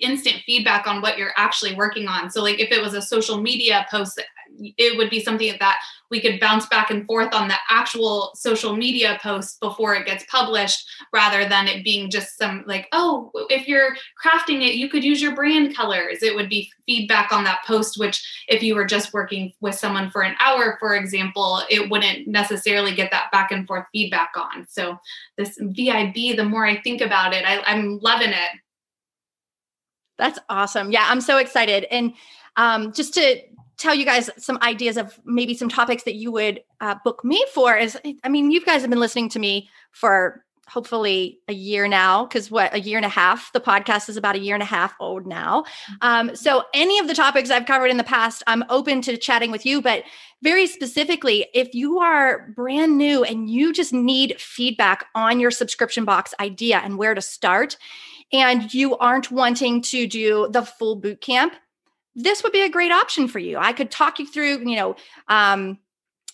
instant 0.00 0.36
feedback 0.46 0.86
on 0.86 1.00
what 1.00 1.18
you're 1.18 1.32
actually 1.36 1.74
working 1.74 2.08
on. 2.08 2.30
So, 2.30 2.42
like, 2.42 2.60
if 2.60 2.70
it 2.70 2.82
was 2.82 2.94
a 2.94 3.02
social 3.02 3.40
media 3.40 3.86
post, 3.90 4.20
it 4.58 4.96
would 4.96 5.10
be 5.10 5.20
something 5.20 5.54
that 5.58 5.78
we 6.10 6.20
could 6.20 6.40
bounce 6.40 6.66
back 6.66 6.90
and 6.90 7.04
forth 7.06 7.34
on 7.34 7.48
the 7.48 7.56
actual 7.68 8.30
social 8.34 8.76
media 8.76 9.18
post 9.22 9.58
before 9.60 9.94
it 9.94 10.06
gets 10.06 10.24
published 10.30 10.88
rather 11.12 11.48
than 11.48 11.66
it 11.66 11.84
being 11.84 12.10
just 12.10 12.38
some 12.38 12.62
like 12.66 12.86
oh 12.92 13.30
if 13.50 13.66
you're 13.66 13.96
crafting 14.22 14.66
it 14.66 14.76
you 14.76 14.88
could 14.88 15.04
use 15.04 15.20
your 15.20 15.34
brand 15.34 15.76
colors. 15.76 16.22
It 16.22 16.34
would 16.34 16.48
be 16.48 16.70
feedback 16.86 17.32
on 17.32 17.44
that 17.44 17.64
post 17.66 17.98
which 17.98 18.24
if 18.48 18.62
you 18.62 18.74
were 18.74 18.84
just 18.84 19.12
working 19.12 19.52
with 19.60 19.74
someone 19.74 20.10
for 20.10 20.22
an 20.22 20.36
hour 20.40 20.76
for 20.78 20.94
example 20.94 21.62
it 21.68 21.90
wouldn't 21.90 22.28
necessarily 22.28 22.94
get 22.94 23.10
that 23.10 23.30
back 23.32 23.50
and 23.50 23.66
forth 23.66 23.86
feedback 23.92 24.30
on. 24.36 24.66
So 24.68 24.98
this 25.36 25.58
vib 25.58 26.36
the 26.36 26.44
more 26.44 26.66
i 26.66 26.80
think 26.80 27.00
about 27.00 27.32
it 27.32 27.44
I, 27.46 27.62
i'm 27.66 27.98
loving 27.98 28.30
it 28.30 28.60
that's 30.18 30.38
awesome. 30.48 30.90
Yeah 30.90 31.06
i'm 31.08 31.20
so 31.20 31.38
excited. 31.38 31.84
And 31.90 32.14
um, 32.56 32.92
just 32.92 33.14
to 33.14 33.40
tell 33.76 33.94
you 33.94 34.06
guys 34.06 34.30
some 34.38 34.58
ideas 34.62 34.96
of 34.96 35.18
maybe 35.24 35.54
some 35.54 35.68
topics 35.68 36.04
that 36.04 36.14
you 36.14 36.32
would 36.32 36.62
uh, 36.80 36.94
book 37.04 37.24
me 37.24 37.44
for 37.52 37.76
is 37.76 37.98
i 38.24 38.28
mean 38.28 38.50
you 38.50 38.64
guys 38.64 38.80
have 38.80 38.88
been 38.88 39.00
listening 39.00 39.28
to 39.28 39.38
me 39.38 39.68
for 39.90 40.42
hopefully 40.68 41.38
a 41.46 41.52
year 41.52 41.86
now 41.86 42.24
because 42.24 42.50
what 42.50 42.74
a 42.74 42.80
year 42.80 42.98
and 42.98 43.06
a 43.06 43.10
half? 43.10 43.52
The 43.52 43.60
podcast 43.60 44.08
is 44.08 44.16
about 44.16 44.34
a 44.34 44.40
year 44.40 44.54
and 44.54 44.62
a 44.62 44.66
half 44.66 44.94
old 44.98 45.26
now. 45.26 45.64
Um, 46.00 46.34
so 46.34 46.64
any 46.74 46.98
of 46.98 47.06
the 47.06 47.14
topics 47.14 47.50
i've 47.50 47.66
covered 47.66 47.90
in 47.90 47.96
the 47.96 48.04
past 48.04 48.42
i'm 48.46 48.64
open 48.68 49.00
to 49.02 49.16
chatting 49.16 49.50
with 49.50 49.64
you 49.64 49.80
but 49.80 50.02
very 50.42 50.66
specifically 50.66 51.46
if 51.54 51.74
you 51.74 51.98
are 52.00 52.48
brand 52.54 52.98
new 52.98 53.24
and 53.24 53.48
you 53.48 53.72
just 53.72 53.92
need 53.92 54.38
feedback 54.40 55.06
on 55.14 55.40
your 55.40 55.50
subscription 55.50 56.04
box 56.04 56.34
idea 56.40 56.80
and 56.84 56.98
where 56.98 57.14
to 57.14 57.22
start 57.22 57.76
and 58.32 58.72
you 58.74 58.96
aren't 58.98 59.30
wanting 59.30 59.82
to 59.82 60.06
do 60.06 60.48
the 60.50 60.62
full 60.62 60.96
boot 60.96 61.20
camp 61.20 61.54
this 62.16 62.42
would 62.42 62.52
be 62.52 62.62
a 62.62 62.70
great 62.70 62.90
option 62.90 63.28
for 63.28 63.38
you. 63.38 63.58
I 63.58 63.74
could 63.74 63.90
talk 63.90 64.18
you 64.18 64.26
through, 64.26 64.68
you 64.68 64.74
know, 64.74 64.96
um, 65.28 65.78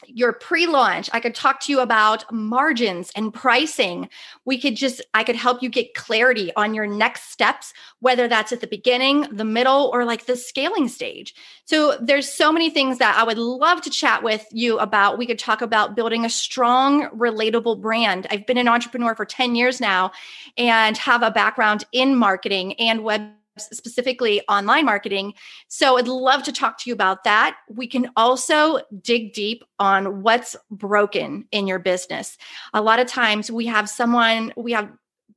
your 0.07 0.33
pre-launch 0.33 1.09
i 1.13 1.21
could 1.21 1.35
talk 1.35 1.61
to 1.61 1.73
you 1.73 1.81
about 1.81 2.31
margins 2.33 3.11
and 3.17 3.33
pricing. 3.33 4.09
We 4.45 4.59
could 4.61 4.77
just 4.77 5.03
i 5.15 5.25
could 5.25 5.37
help 5.37 5.63
you 5.63 5.69
get 5.69 5.95
clarity 5.95 6.53
on 6.57 6.75
your 6.75 6.87
next 6.87 7.31
steps 7.31 7.73
whether 8.01 8.29
that's 8.29 8.53
at 8.53 8.61
the 8.61 8.67
beginning 8.67 9.23
the 9.31 9.45
middle 9.45 9.91
or 9.93 10.05
like 10.05 10.27
the 10.27 10.37
scaling 10.37 10.89
stage. 10.89 11.35
So 11.65 11.97
there's 12.01 12.33
so 12.33 12.53
many 12.53 12.71
things 12.71 12.99
that 12.99 13.17
i 13.17 13.25
would 13.25 13.39
love 13.39 13.81
to 13.83 13.91
chat 13.91 14.23
with 14.23 14.47
you 14.51 14.79
about. 14.79 15.19
We 15.19 15.27
could 15.27 15.39
talk 15.39 15.63
about 15.63 15.97
building 15.97 16.25
a 16.25 16.31
strong 16.31 17.09
relatable 17.11 17.81
brand. 17.81 18.27
I've 18.31 18.47
been 18.47 18.59
an 18.59 18.69
entrepreneur 18.69 19.15
for 19.15 19.25
10 19.25 19.55
years 19.55 19.81
now 19.81 20.13
and 20.57 20.97
have 20.99 21.23
a 21.23 21.31
background 21.31 21.85
in 21.93 22.17
marketing 22.17 22.75
and 22.75 23.05
web 23.05 23.31
specifically 23.59 24.43
online 24.49 24.85
marketing. 24.85 25.35
So 25.69 25.99
I'd 25.99 26.09
love 26.09 26.43
to 26.45 26.53
talk 26.53 26.79
to 26.79 26.91
you 26.91 26.95
about 26.95 27.25
that. 27.25 27.57
We 27.69 27.87
can 27.87 28.11
also 28.17 28.81
dig 29.03 29.33
deep 29.33 29.63
on 29.79 30.23
what's 30.23 30.57
broken 30.71 31.47
in 31.53 31.67
your 31.67 31.79
business. 31.79 32.39
A 32.73 32.83
lot 32.83 32.99
of 32.99 33.07
times 33.07 33.51
we 33.51 33.67
have 33.67 33.89
someone, 33.89 34.53
we 34.57 34.73
have 34.73 34.91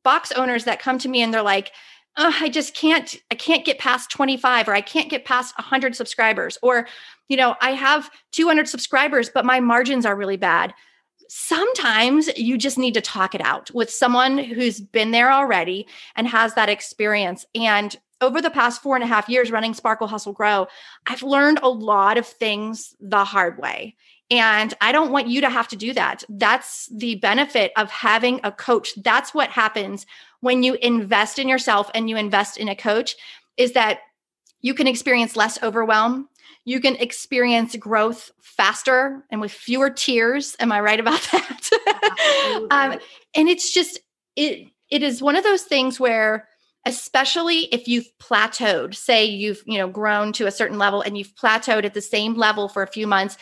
box 0.04 0.32
owners 0.32 0.64
that 0.66 0.80
come 0.80 0.98
to 1.00 1.10
me 1.10 1.22
and 1.22 1.34
they're 1.34 1.42
like, 1.42 1.72
oh, 2.18 2.34
I 2.40 2.48
just 2.48 2.74
can't, 2.74 3.14
I 3.30 3.36
can't 3.36 3.66
get 3.66 3.78
past 3.78 4.10
25 4.10 4.70
or 4.70 4.74
I 4.74 4.82
can't 4.82 5.10
get 5.10 5.26
past 5.26 5.58
100 5.58 5.96
subscribers. 5.96 6.58
Or, 6.62 6.88
you 7.28 7.36
know, 7.36 7.56
I 7.60 7.72
have 7.72 8.10
200 8.32 8.70
subscribers, 8.70 9.30
but 9.30 9.46
my 9.46 9.60
margins 9.60 10.06
are 10.06 10.16
really 10.16 10.38
bad 10.38 10.74
sometimes 11.28 12.30
you 12.38 12.58
just 12.58 12.78
need 12.78 12.94
to 12.94 13.02
talk 13.02 13.36
it 13.36 13.42
out 13.42 13.72
with 13.72 13.90
someone 13.90 14.38
who's 14.38 14.80
been 14.80 15.12
there 15.12 15.32
already 15.32 15.88
and 16.16 16.28
has 16.28 16.54
that 16.54 16.70
experience. 16.70 17.46
And 17.56 17.96
over 18.22 18.42
the 18.42 18.50
past 18.50 18.82
four 18.82 18.96
and 18.96 19.04
a 19.04 19.08
half 19.08 19.30
years 19.30 19.52
running 19.52 19.74
Sparkle 19.74 20.08
Hustle 20.08 20.34
Grow, 20.34 20.68
I've 21.08 21.24
learned 21.24 21.60
a 21.62 21.70
lot 21.70 22.18
of 22.18 22.26
things 22.26 22.96
the 23.00 23.26
hard 23.26 23.60
way. 23.60 23.96
And 24.32 24.74
I 24.82 24.92
don't 24.92 25.12
want 25.12 25.28
you 25.28 25.42
to 25.42 25.50
have 25.50 25.68
to 25.68 25.76
do 25.76 25.94
that. 25.94 26.24
That's 26.30 26.88
the 26.88 27.16
benefit 27.16 27.72
of 27.78 27.92
having 27.92 28.40
a 28.44 28.52
coach. 28.52 28.94
That's 29.04 29.34
what 29.34 29.50
happens 29.50 30.06
when 30.40 30.64
you 30.64 30.76
invest 30.76 31.38
in 31.38 31.48
yourself 31.48 31.92
and 31.94 32.10
you 32.10 32.18
invest 32.18 32.58
in 32.58 32.68
a 32.68 32.76
coach 32.76 33.16
is 33.58 33.74
that 33.74 34.00
you 34.62 34.74
can 34.74 34.88
experience 34.88 35.36
less 35.36 35.62
overwhelm. 35.62 36.28
You 36.64 36.80
can 36.80 36.96
experience 36.96 37.76
growth 37.76 38.32
faster 38.42 39.24
and 39.30 39.40
with 39.40 39.52
fewer 39.52 39.92
tears. 39.92 40.56
Am 40.60 40.72
I 40.72 40.80
right 40.80 41.00
about 41.00 41.22
that? 41.32 41.70
um, 42.72 43.00
and 43.36 43.48
it's 43.48 43.72
just, 43.72 44.00
it, 44.36 44.70
it 44.90 45.04
is 45.04 45.22
one 45.22 45.36
of 45.36 45.44
those 45.44 45.64
things 45.64 46.00
where 46.00 46.48
especially 46.86 47.62
if 47.74 47.88
you've 47.88 48.08
plateaued 48.20 48.96
say 48.96 49.26
you've 49.26 49.64
you 49.66 49.78
know 49.78 49.88
grown 49.88 50.32
to 50.32 50.46
a 50.46 50.52
certain 50.52 50.78
level 50.78 51.02
and 51.02 51.18
you've 51.18 51.36
plateaued 51.36 51.86
at 51.86 51.94
the 51.94 52.02
same 52.02 52.36
level 52.36 52.70
for 52.70 52.84
a 52.84 52.88
few 52.88 53.08
months 53.08 53.38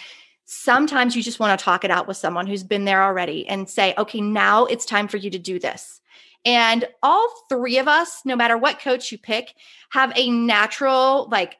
sometimes 0.45 1.15
you 1.15 1.23
just 1.23 1.39
want 1.39 1.57
to 1.57 1.63
talk 1.63 1.83
it 1.83 1.91
out 1.91 2.07
with 2.07 2.17
someone 2.17 2.47
who's 2.47 2.63
been 2.63 2.85
there 2.85 3.03
already 3.03 3.47
and 3.47 3.69
say 3.69 3.93
okay 3.97 4.21
now 4.21 4.65
it's 4.65 4.85
time 4.85 5.07
for 5.07 5.17
you 5.17 5.29
to 5.29 5.39
do 5.39 5.59
this 5.59 6.01
and 6.45 6.85
all 7.01 7.29
three 7.49 7.77
of 7.77 7.87
us 7.87 8.21
no 8.25 8.35
matter 8.35 8.57
what 8.57 8.79
coach 8.79 9.11
you 9.11 9.17
pick 9.17 9.53
have 9.89 10.11
a 10.15 10.29
natural 10.29 11.27
like 11.29 11.57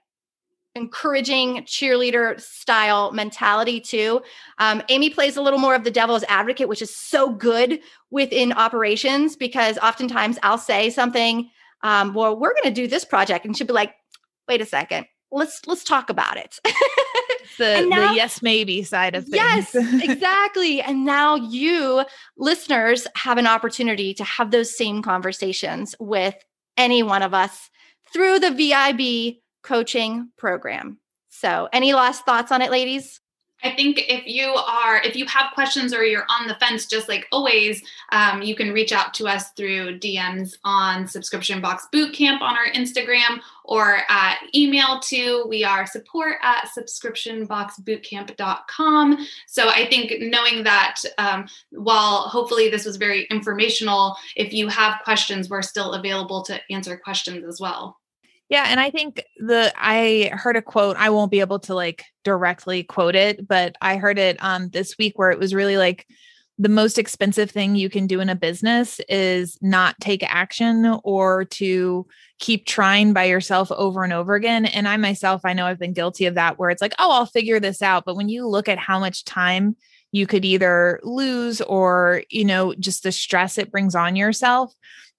encouraging 0.76 1.58
cheerleader 1.66 2.40
style 2.42 3.12
mentality 3.12 3.80
too. 3.80 4.22
Um, 4.58 4.82
Amy 4.90 5.10
plays 5.10 5.38
a 5.38 5.42
little 5.42 5.60
more 5.60 5.76
of 5.76 5.84
the 5.84 5.92
devil's 5.92 6.24
advocate, 6.28 6.68
which 6.68 6.82
is 6.82 6.96
so 6.96 7.30
good 7.30 7.80
within 8.10 8.52
operations 8.54 9.36
because 9.36 9.78
oftentimes 9.78 10.40
I'll 10.42 10.58
say 10.58 10.90
something 10.90 11.50
um, 11.84 12.14
well, 12.14 12.38
we're 12.38 12.54
going 12.54 12.74
to 12.74 12.82
do 12.82 12.88
this 12.88 13.06
project. 13.06 13.46
And 13.46 13.56
she'd 13.56 13.68
be 13.68 13.74
like, 13.74 13.94
wait 14.48 14.62
a 14.62 14.66
second, 14.66 15.06
let's, 15.32 15.66
let's 15.68 15.84
talk 15.84 16.10
about 16.10 16.38
it. 16.38 16.60
the, 17.58 17.86
now, 17.88 18.10
the 18.10 18.16
yes, 18.16 18.42
maybe 18.42 18.84
side 18.84 19.16
of 19.16 19.26
things. 19.26 19.36
Yes, 19.36 19.76
exactly. 19.76 20.82
and 20.82 21.06
now 21.06 21.36
you 21.36 22.04
listeners 22.38 23.06
have 23.16 23.38
an 23.38 23.48
opportunity 23.48 24.14
to 24.16 24.24
have 24.24 24.52
those 24.52 24.76
same 24.76 25.02
conversations 25.02 25.96
with 26.00 26.36
any 26.78 27.04
one 27.04 27.22
of 27.22 27.34
us 27.34 27.70
through 28.12 28.40
the 28.40 28.52
VIB 28.52 29.42
coaching 29.64 30.30
program. 30.38 31.00
So, 31.30 31.68
any 31.74 31.94
last 31.94 32.26
thoughts 32.26 32.52
on 32.52 32.62
it, 32.62 32.72
ladies? 32.72 33.20
I 33.64 33.72
think 33.72 34.04
if 34.08 34.28
you 34.28 34.50
are, 34.50 35.02
if 35.04 35.16
you 35.16 35.26
have 35.28 35.54
questions 35.54 35.94
or 35.94 36.04
you're 36.04 36.26
on 36.30 36.48
the 36.48 36.56
fence, 36.56 36.86
just 36.86 37.08
like 37.08 37.26
always, 37.32 37.82
um, 38.12 38.42
you 38.42 38.56
can 38.56 38.74
reach 38.74 38.92
out 38.92 39.14
to 39.16 39.28
us 39.28 39.52
through 39.52 40.00
DMs 40.00 40.58
on 40.64 41.08
Subscription 41.08 41.62
Box 41.62 41.88
Bootcamp 41.94 42.42
on 42.42 42.58
our 42.58 42.66
Instagram 42.76 43.40
or 43.64 44.00
uh, 44.10 44.34
email 44.54 45.00
to 45.00 45.46
we 45.48 45.64
are 45.64 45.88
support 45.88 46.36
at 46.42 46.68
subscriptionboxbootcamp.com. 46.78 49.28
So 49.48 49.70
I 49.70 49.88
think 49.88 50.16
knowing 50.20 50.64
that 50.64 50.98
um, 51.18 51.48
while 51.72 52.24
hopefully 52.24 52.70
this 52.70 52.84
was 52.86 52.98
very 52.98 53.24
informational, 53.32 54.18
if 54.36 54.52
you 54.52 54.68
have 54.68 55.00
questions, 55.04 55.50
we're 55.50 55.62
still 55.62 55.94
available 55.94 56.44
to 56.44 56.60
answer 56.70 56.98
questions 56.98 57.46
as 57.48 57.62
well. 57.62 57.98
Yeah, 58.54 58.66
and 58.68 58.80
I 58.80 58.92
think 58.92 59.24
the 59.38 59.74
I 59.76 60.30
heard 60.32 60.56
a 60.56 60.62
quote. 60.62 60.96
I 60.98 61.10
won't 61.10 61.32
be 61.32 61.40
able 61.40 61.58
to 61.62 61.74
like 61.74 62.06
directly 62.24 62.84
quote 62.84 63.16
it, 63.16 63.48
but 63.48 63.76
I 63.82 63.98
heard 63.98 64.20
it 64.20 64.38
um 64.44 64.70
this 64.70 64.96
week 65.00 65.18
where 65.18 65.32
it 65.32 65.40
was 65.40 65.56
really 65.56 65.76
like 65.76 66.06
the 66.60 66.70
most 66.70 67.00
expensive 67.00 67.50
thing 67.50 67.76
you 67.76 67.90
can 67.90 68.06
do 68.06 68.20
in 68.20 68.30
a 68.30 68.36
business 68.36 69.02
is 69.10 69.58
not 69.64 70.00
take 70.00 70.22
action 70.32 71.00
or 71.04 71.46
to 71.46 72.06
keep 72.38 72.68
trying 72.68 73.12
by 73.12 73.24
yourself 73.24 73.72
over 73.72 74.04
and 74.04 74.14
over 74.14 74.36
again. 74.36 74.68
And 74.68 74.88
I 74.88 74.98
myself, 74.98 75.42
I 75.44 75.54
know 75.54 75.66
I've 75.66 75.80
been 75.80 75.94
guilty 75.94 76.28
of 76.28 76.36
that 76.36 76.60
where 76.60 76.70
it's 76.70 76.82
like, 76.82 76.94
oh, 77.00 77.12
I'll 77.12 77.26
figure 77.26 77.60
this 77.60 77.82
out. 77.82 78.06
But 78.06 78.18
when 78.18 78.30
you 78.30 78.48
look 78.48 78.70
at 78.70 78.78
how 78.78 79.00
much 79.00 79.26
time 79.26 79.76
you 80.12 80.28
could 80.28 80.46
either 80.46 81.00
lose 81.02 81.60
or, 81.62 82.22
you 82.30 82.46
know, 82.46 82.76
just 82.76 83.02
the 83.02 83.12
stress 83.12 83.58
it 83.58 83.72
brings 83.72 83.96
on 83.96 84.16
yourself, 84.16 84.72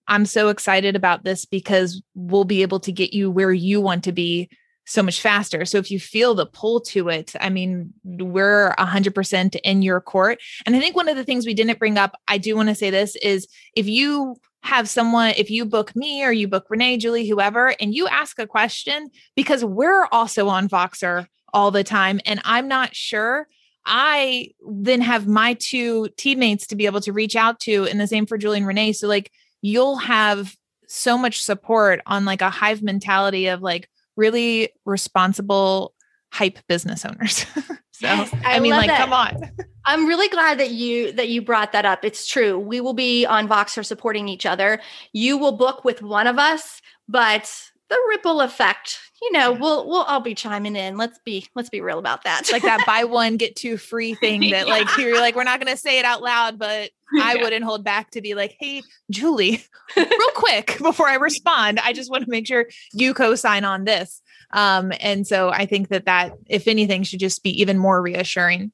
I'm 0.06 0.26
so 0.26 0.48
excited 0.48 0.96
about 0.96 1.24
this 1.24 1.44
because 1.44 2.02
we'll 2.14 2.44
be 2.44 2.62
able 2.62 2.80
to 2.80 2.92
get 2.92 3.14
you 3.14 3.30
where 3.30 3.52
you 3.52 3.80
want 3.80 4.04
to 4.04 4.12
be 4.12 4.50
so 4.86 5.02
much 5.02 5.20
faster. 5.20 5.64
So 5.64 5.78
if 5.78 5.90
you 5.90 5.98
feel 5.98 6.34
the 6.34 6.46
pull 6.46 6.80
to 6.80 7.08
it, 7.08 7.32
I 7.40 7.48
mean, 7.48 7.92
we're 8.04 8.74
100% 8.78 9.56
in 9.64 9.82
your 9.82 10.00
court. 10.00 10.40
And 10.66 10.76
I 10.76 10.80
think 10.80 10.94
one 10.94 11.08
of 11.08 11.16
the 11.16 11.24
things 11.24 11.46
we 11.46 11.54
didn't 11.54 11.78
bring 11.78 11.96
up, 11.96 12.14
I 12.28 12.38
do 12.38 12.54
want 12.54 12.68
to 12.68 12.74
say 12.74 12.90
this 12.90 13.16
is 13.16 13.48
if 13.74 13.86
you 13.86 14.36
have 14.62 14.88
someone, 14.88 15.32
if 15.36 15.50
you 15.50 15.64
book 15.64 15.94
me 15.96 16.24
or 16.24 16.32
you 16.32 16.48
book 16.48 16.66
Renae, 16.70 16.98
Julie, 16.98 17.28
whoever, 17.28 17.74
and 17.80 17.94
you 17.94 18.08
ask 18.08 18.38
a 18.38 18.46
question, 18.46 19.10
because 19.34 19.64
we're 19.64 20.06
also 20.12 20.48
on 20.48 20.68
Voxer 20.68 21.26
all 21.52 21.70
the 21.70 21.84
time, 21.84 22.20
and 22.26 22.40
I'm 22.44 22.68
not 22.68 22.94
sure. 22.94 23.46
I 23.86 24.50
then 24.66 25.02
have 25.02 25.26
my 25.26 25.54
two 25.54 26.08
teammates 26.16 26.66
to 26.68 26.76
be 26.76 26.86
able 26.86 27.02
to 27.02 27.12
reach 27.12 27.36
out 27.36 27.60
to, 27.60 27.84
and 27.84 28.00
the 28.00 28.06
same 28.06 28.26
for 28.26 28.38
Julie 28.38 28.58
and 28.58 28.66
Renae. 28.66 28.94
So, 28.94 29.06
like, 29.06 29.30
you'll 29.64 29.96
have 29.96 30.54
so 30.86 31.16
much 31.16 31.42
support 31.42 32.02
on 32.04 32.26
like 32.26 32.42
a 32.42 32.50
hive 32.50 32.82
mentality 32.82 33.46
of 33.46 33.62
like 33.62 33.88
really 34.14 34.70
responsible 34.84 35.94
hype 36.30 36.58
business 36.68 37.02
owners. 37.06 37.46
so 37.92 38.06
I, 38.06 38.30
I, 38.44 38.60
mean 38.60 38.72
like 38.72 38.90
come 38.90 39.14
on. 39.14 39.50
I'm 39.86 40.06
really 40.06 40.28
glad 40.28 40.60
that 40.60 40.70
you 40.70 41.12
that 41.12 41.30
you 41.30 41.40
brought 41.40 41.72
that 41.72 41.86
up. 41.86 42.04
It's 42.04 42.26
true. 42.26 42.58
We 42.58 42.82
will 42.82 42.92
be 42.92 43.24
on 43.24 43.48
Voxer 43.48 43.86
supporting 43.86 44.28
each 44.28 44.44
other. 44.44 44.82
You 45.14 45.38
will 45.38 45.52
book 45.52 45.82
with 45.82 46.02
one 46.02 46.26
of 46.26 46.38
us, 46.38 46.82
but 47.08 47.50
the 47.88 48.00
ripple 48.08 48.40
effect. 48.40 48.98
You 49.22 49.32
know 49.32 49.52
we'll 49.52 49.88
we'll 49.88 50.02
all 50.02 50.20
be 50.20 50.34
chiming 50.34 50.76
in. 50.76 50.96
Let's 50.96 51.18
be 51.24 51.46
let's 51.54 51.70
be 51.70 51.80
real 51.80 51.98
about 51.98 52.24
that. 52.24 52.50
Like 52.52 52.62
that 52.62 52.84
buy 52.86 53.04
one 53.14 53.36
get 53.36 53.56
two 53.56 53.76
free 53.76 54.14
thing 54.14 54.40
that 54.50 54.66
yeah. 54.66 54.72
like 54.72 54.88
you're 54.98 55.18
like 55.18 55.34
we're 55.34 55.44
not 55.44 55.60
going 55.60 55.74
to 55.74 55.80
say 55.80 55.98
it 55.98 56.04
out 56.04 56.22
loud 56.22 56.58
but 56.58 56.90
i 57.20 57.34
yeah. 57.34 57.42
wouldn't 57.42 57.64
hold 57.64 57.84
back 57.84 58.10
to 58.10 58.20
be 58.20 58.34
like 58.34 58.56
hey 58.58 58.82
julie 59.10 59.62
real 59.96 60.30
quick 60.34 60.78
before 60.82 61.08
i 61.08 61.14
respond 61.14 61.78
i 61.80 61.92
just 61.92 62.10
want 62.10 62.24
to 62.24 62.30
make 62.30 62.46
sure 62.46 62.66
you 62.92 63.14
co-sign 63.14 63.64
on 63.64 63.84
this. 63.84 64.20
Um 64.50 64.92
and 65.00 65.26
so 65.26 65.50
i 65.50 65.66
think 65.66 65.88
that 65.88 66.06
that 66.06 66.32
if 66.46 66.68
anything 66.68 67.02
should 67.02 67.20
just 67.20 67.42
be 67.42 67.60
even 67.60 67.78
more 67.78 68.00
reassuring 68.00 68.72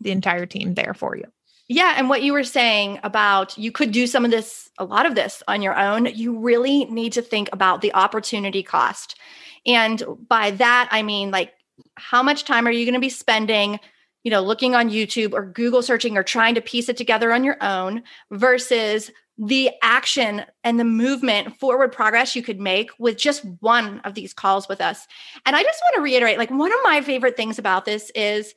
the 0.00 0.10
entire 0.10 0.46
team 0.46 0.74
there 0.74 0.94
for 0.94 1.16
you 1.16 1.24
yeah. 1.68 1.94
And 1.96 2.08
what 2.08 2.22
you 2.22 2.32
were 2.32 2.44
saying 2.44 3.00
about 3.02 3.56
you 3.58 3.72
could 3.72 3.90
do 3.90 4.06
some 4.06 4.24
of 4.24 4.30
this, 4.30 4.70
a 4.78 4.84
lot 4.84 5.06
of 5.06 5.14
this 5.14 5.42
on 5.48 5.62
your 5.62 5.76
own, 5.78 6.06
you 6.06 6.38
really 6.38 6.84
need 6.86 7.12
to 7.14 7.22
think 7.22 7.48
about 7.52 7.80
the 7.80 7.92
opportunity 7.94 8.62
cost. 8.62 9.18
And 9.66 10.02
by 10.28 10.52
that, 10.52 10.88
I 10.92 11.02
mean, 11.02 11.30
like, 11.30 11.52
how 11.96 12.22
much 12.22 12.44
time 12.44 12.66
are 12.66 12.70
you 12.70 12.84
going 12.84 12.94
to 12.94 13.00
be 13.00 13.08
spending, 13.08 13.80
you 14.22 14.30
know, 14.30 14.42
looking 14.42 14.74
on 14.74 14.90
YouTube 14.90 15.32
or 15.32 15.44
Google 15.44 15.82
searching 15.82 16.16
or 16.16 16.22
trying 16.22 16.54
to 16.54 16.60
piece 16.60 16.88
it 16.88 16.96
together 16.96 17.32
on 17.32 17.44
your 17.44 17.56
own 17.62 18.02
versus 18.30 19.10
the 19.38 19.70
action 19.82 20.42
and 20.64 20.80
the 20.80 20.84
movement 20.84 21.58
forward 21.58 21.92
progress 21.92 22.34
you 22.34 22.42
could 22.42 22.58
make 22.60 22.90
with 22.98 23.18
just 23.18 23.44
one 23.60 24.00
of 24.00 24.14
these 24.14 24.32
calls 24.32 24.68
with 24.68 24.80
us. 24.80 25.06
And 25.44 25.54
I 25.54 25.62
just 25.62 25.82
want 25.84 25.96
to 25.96 26.02
reiterate 26.02 26.38
like, 26.38 26.50
one 26.50 26.72
of 26.72 26.78
my 26.84 27.02
favorite 27.02 27.36
things 27.36 27.58
about 27.58 27.84
this 27.84 28.10
is 28.14 28.54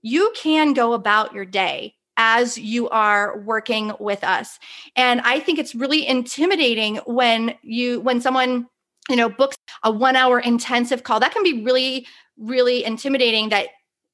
you 0.00 0.32
can 0.34 0.72
go 0.72 0.94
about 0.94 1.34
your 1.34 1.44
day 1.44 1.94
as 2.16 2.58
you 2.58 2.88
are 2.90 3.38
working 3.40 3.92
with 3.98 4.22
us. 4.22 4.58
And 4.96 5.20
I 5.22 5.40
think 5.40 5.58
it's 5.58 5.74
really 5.74 6.06
intimidating 6.06 6.96
when 7.06 7.54
you 7.62 8.00
when 8.00 8.20
someone 8.20 8.66
you 9.08 9.16
know 9.16 9.28
books 9.28 9.56
a 9.82 9.90
1 9.90 10.16
hour 10.16 10.38
intensive 10.40 11.02
call. 11.02 11.20
That 11.20 11.32
can 11.32 11.42
be 11.42 11.62
really 11.62 12.06
really 12.38 12.84
intimidating 12.84 13.50
that 13.50 13.68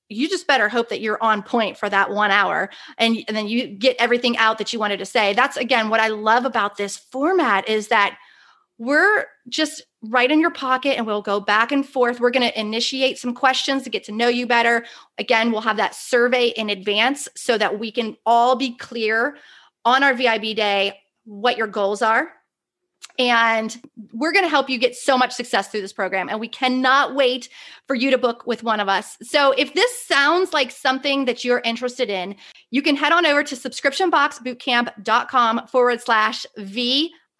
you 0.08 0.28
just 0.28 0.46
better 0.46 0.68
hope 0.68 0.88
that 0.88 1.00
you're 1.00 1.22
on 1.22 1.42
point 1.42 1.76
for 1.76 1.88
that 1.88 2.10
one 2.10 2.30
hour 2.30 2.70
and, 2.96 3.18
and 3.28 3.36
then 3.36 3.46
you 3.46 3.66
get 3.66 3.94
everything 3.98 4.36
out 4.38 4.58
that 4.58 4.72
you 4.72 4.78
wanted 4.78 4.98
to 4.98 5.04
say 5.04 5.34
that's 5.34 5.56
again 5.56 5.90
what 5.90 6.00
i 6.00 6.08
love 6.08 6.44
about 6.44 6.76
this 6.76 6.96
format 6.96 7.68
is 7.68 7.88
that 7.88 8.18
we're 8.78 9.26
just 9.48 9.82
right 10.02 10.30
in 10.30 10.40
your 10.40 10.52
pocket 10.52 10.96
and 10.96 11.06
we'll 11.06 11.20
go 11.20 11.40
back 11.40 11.72
and 11.72 11.86
forth. 11.86 12.20
We're 12.20 12.30
going 12.30 12.48
to 12.48 12.60
initiate 12.60 13.18
some 13.18 13.34
questions 13.34 13.82
to 13.82 13.90
get 13.90 14.04
to 14.04 14.12
know 14.12 14.28
you 14.28 14.46
better. 14.46 14.86
Again, 15.18 15.50
we'll 15.50 15.62
have 15.62 15.78
that 15.78 15.96
survey 15.96 16.48
in 16.48 16.70
advance 16.70 17.26
so 17.36 17.58
that 17.58 17.80
we 17.80 17.90
can 17.90 18.16
all 18.24 18.54
be 18.54 18.76
clear 18.76 19.36
on 19.84 20.04
our 20.04 20.14
VIB 20.14 20.54
day 20.54 21.00
what 21.24 21.56
your 21.56 21.66
goals 21.66 22.02
are, 22.02 22.30
And 23.18 23.76
we're 24.12 24.32
going 24.32 24.44
to 24.44 24.48
help 24.48 24.70
you 24.70 24.78
get 24.78 24.94
so 24.94 25.18
much 25.18 25.32
success 25.32 25.66
through 25.68 25.80
this 25.80 25.92
program. 25.92 26.28
And 26.28 26.38
we 26.38 26.46
cannot 26.46 27.16
wait 27.16 27.48
for 27.86 27.96
you 27.96 28.12
to 28.12 28.18
book 28.18 28.46
with 28.46 28.62
one 28.62 28.78
of 28.78 28.88
us. 28.88 29.18
So 29.22 29.50
if 29.58 29.74
this 29.74 30.06
sounds 30.06 30.52
like 30.52 30.70
something 30.70 31.24
that 31.24 31.44
you're 31.44 31.62
interested 31.64 32.10
in, 32.10 32.36
you 32.70 32.80
can 32.80 32.94
head 32.94 33.12
on 33.12 33.26
over 33.26 33.42
to 33.42 33.56
subscriptionboxbootcamp.com 33.56 35.66
forward 35.66 36.00
slash 36.00 36.46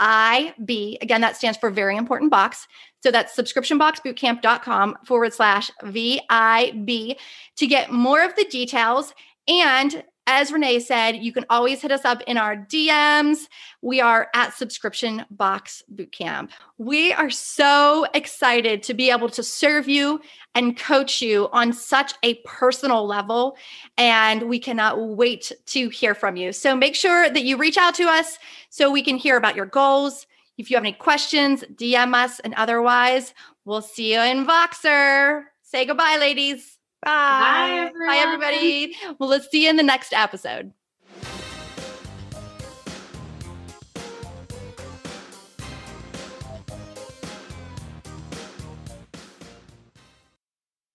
VIB. 0.01 0.99
Again, 1.01 1.21
that 1.21 1.37
stands 1.37 1.59
for 1.59 1.71
very 1.71 1.97
important 1.97 2.31
box. 2.31 2.67
So 3.03 3.11
that's 3.11 3.37
subscriptionboxbootcamp.com 3.37 4.99
forward 5.05 5.33
slash 5.33 5.71
VIB 5.85 7.17
to 7.57 7.67
get 7.67 7.93
more 7.93 8.23
of 8.23 8.35
the 8.37 8.45
details. 8.45 9.15
And 9.47 10.05
as 10.31 10.51
Renae 10.51 10.83
said, 10.83 11.17
you 11.17 11.33
can 11.33 11.47
always 11.49 11.81
hit 11.81 11.91
us 11.91 12.05
up 12.05 12.23
in 12.27 12.37
our 12.37 12.55
DMs. 12.55 13.49
We 13.81 14.03
are 14.03 14.29
at 14.35 14.53
Subscription 14.53 15.25
Box 15.31 15.83
Bootcamp. 15.93 16.51
We 16.77 17.15
are 17.15 17.31
so 17.31 18.07
excited 18.13 18.83
to 18.83 18.95
be 18.95 19.11
able 19.11 19.31
to 19.31 19.43
serve 19.43 19.89
you 19.89 20.21
and 20.55 20.77
coach 20.77 21.23
you 21.23 21.49
on 21.53 21.73
such 21.73 22.13
a 22.23 22.35
personal 22.45 23.07
level. 23.07 23.57
And 23.97 24.43
we 24.43 24.59
cannot 24.59 25.01
wait 25.01 25.51
to 25.67 25.89
hear 25.89 26.15
from 26.15 26.37
you. 26.37 26.53
So 26.53 26.77
make 26.77 26.95
sure 26.95 27.31
that 27.31 27.45
you 27.45 27.57
reach 27.57 27.79
out 27.79 27.95
to 27.95 28.05
us 28.05 28.39
so 28.69 28.91
we 28.91 29.03
can 29.03 29.17
hear 29.17 29.39
about 29.39 29.57
your 29.57 29.67
goals. 29.67 30.27
If 30.59 30.71
you 30.71 30.77
have 30.77 30.85
any 30.85 30.93
questions, 30.93 31.65
DM 31.75 32.15
us. 32.15 32.39
And 32.41 32.53
otherwise, 32.55 33.33
we'll 33.65 33.81
see 33.81 34.13
you 34.13 34.21
in 34.21 34.47
Voxer. 34.47 35.45
Say 35.63 35.87
goodbye, 35.87 36.19
ladies. 36.21 36.78
Bye. 37.05 37.91
Bye, 37.99 38.07
Bye, 38.07 38.17
everybody. 38.17 38.97
Well, 39.19 39.29
let's 39.29 39.51
see 39.51 39.65
you 39.65 39.71
in 39.71 39.77
the 39.77 39.83
next 39.83 40.13
episode. 40.13 40.73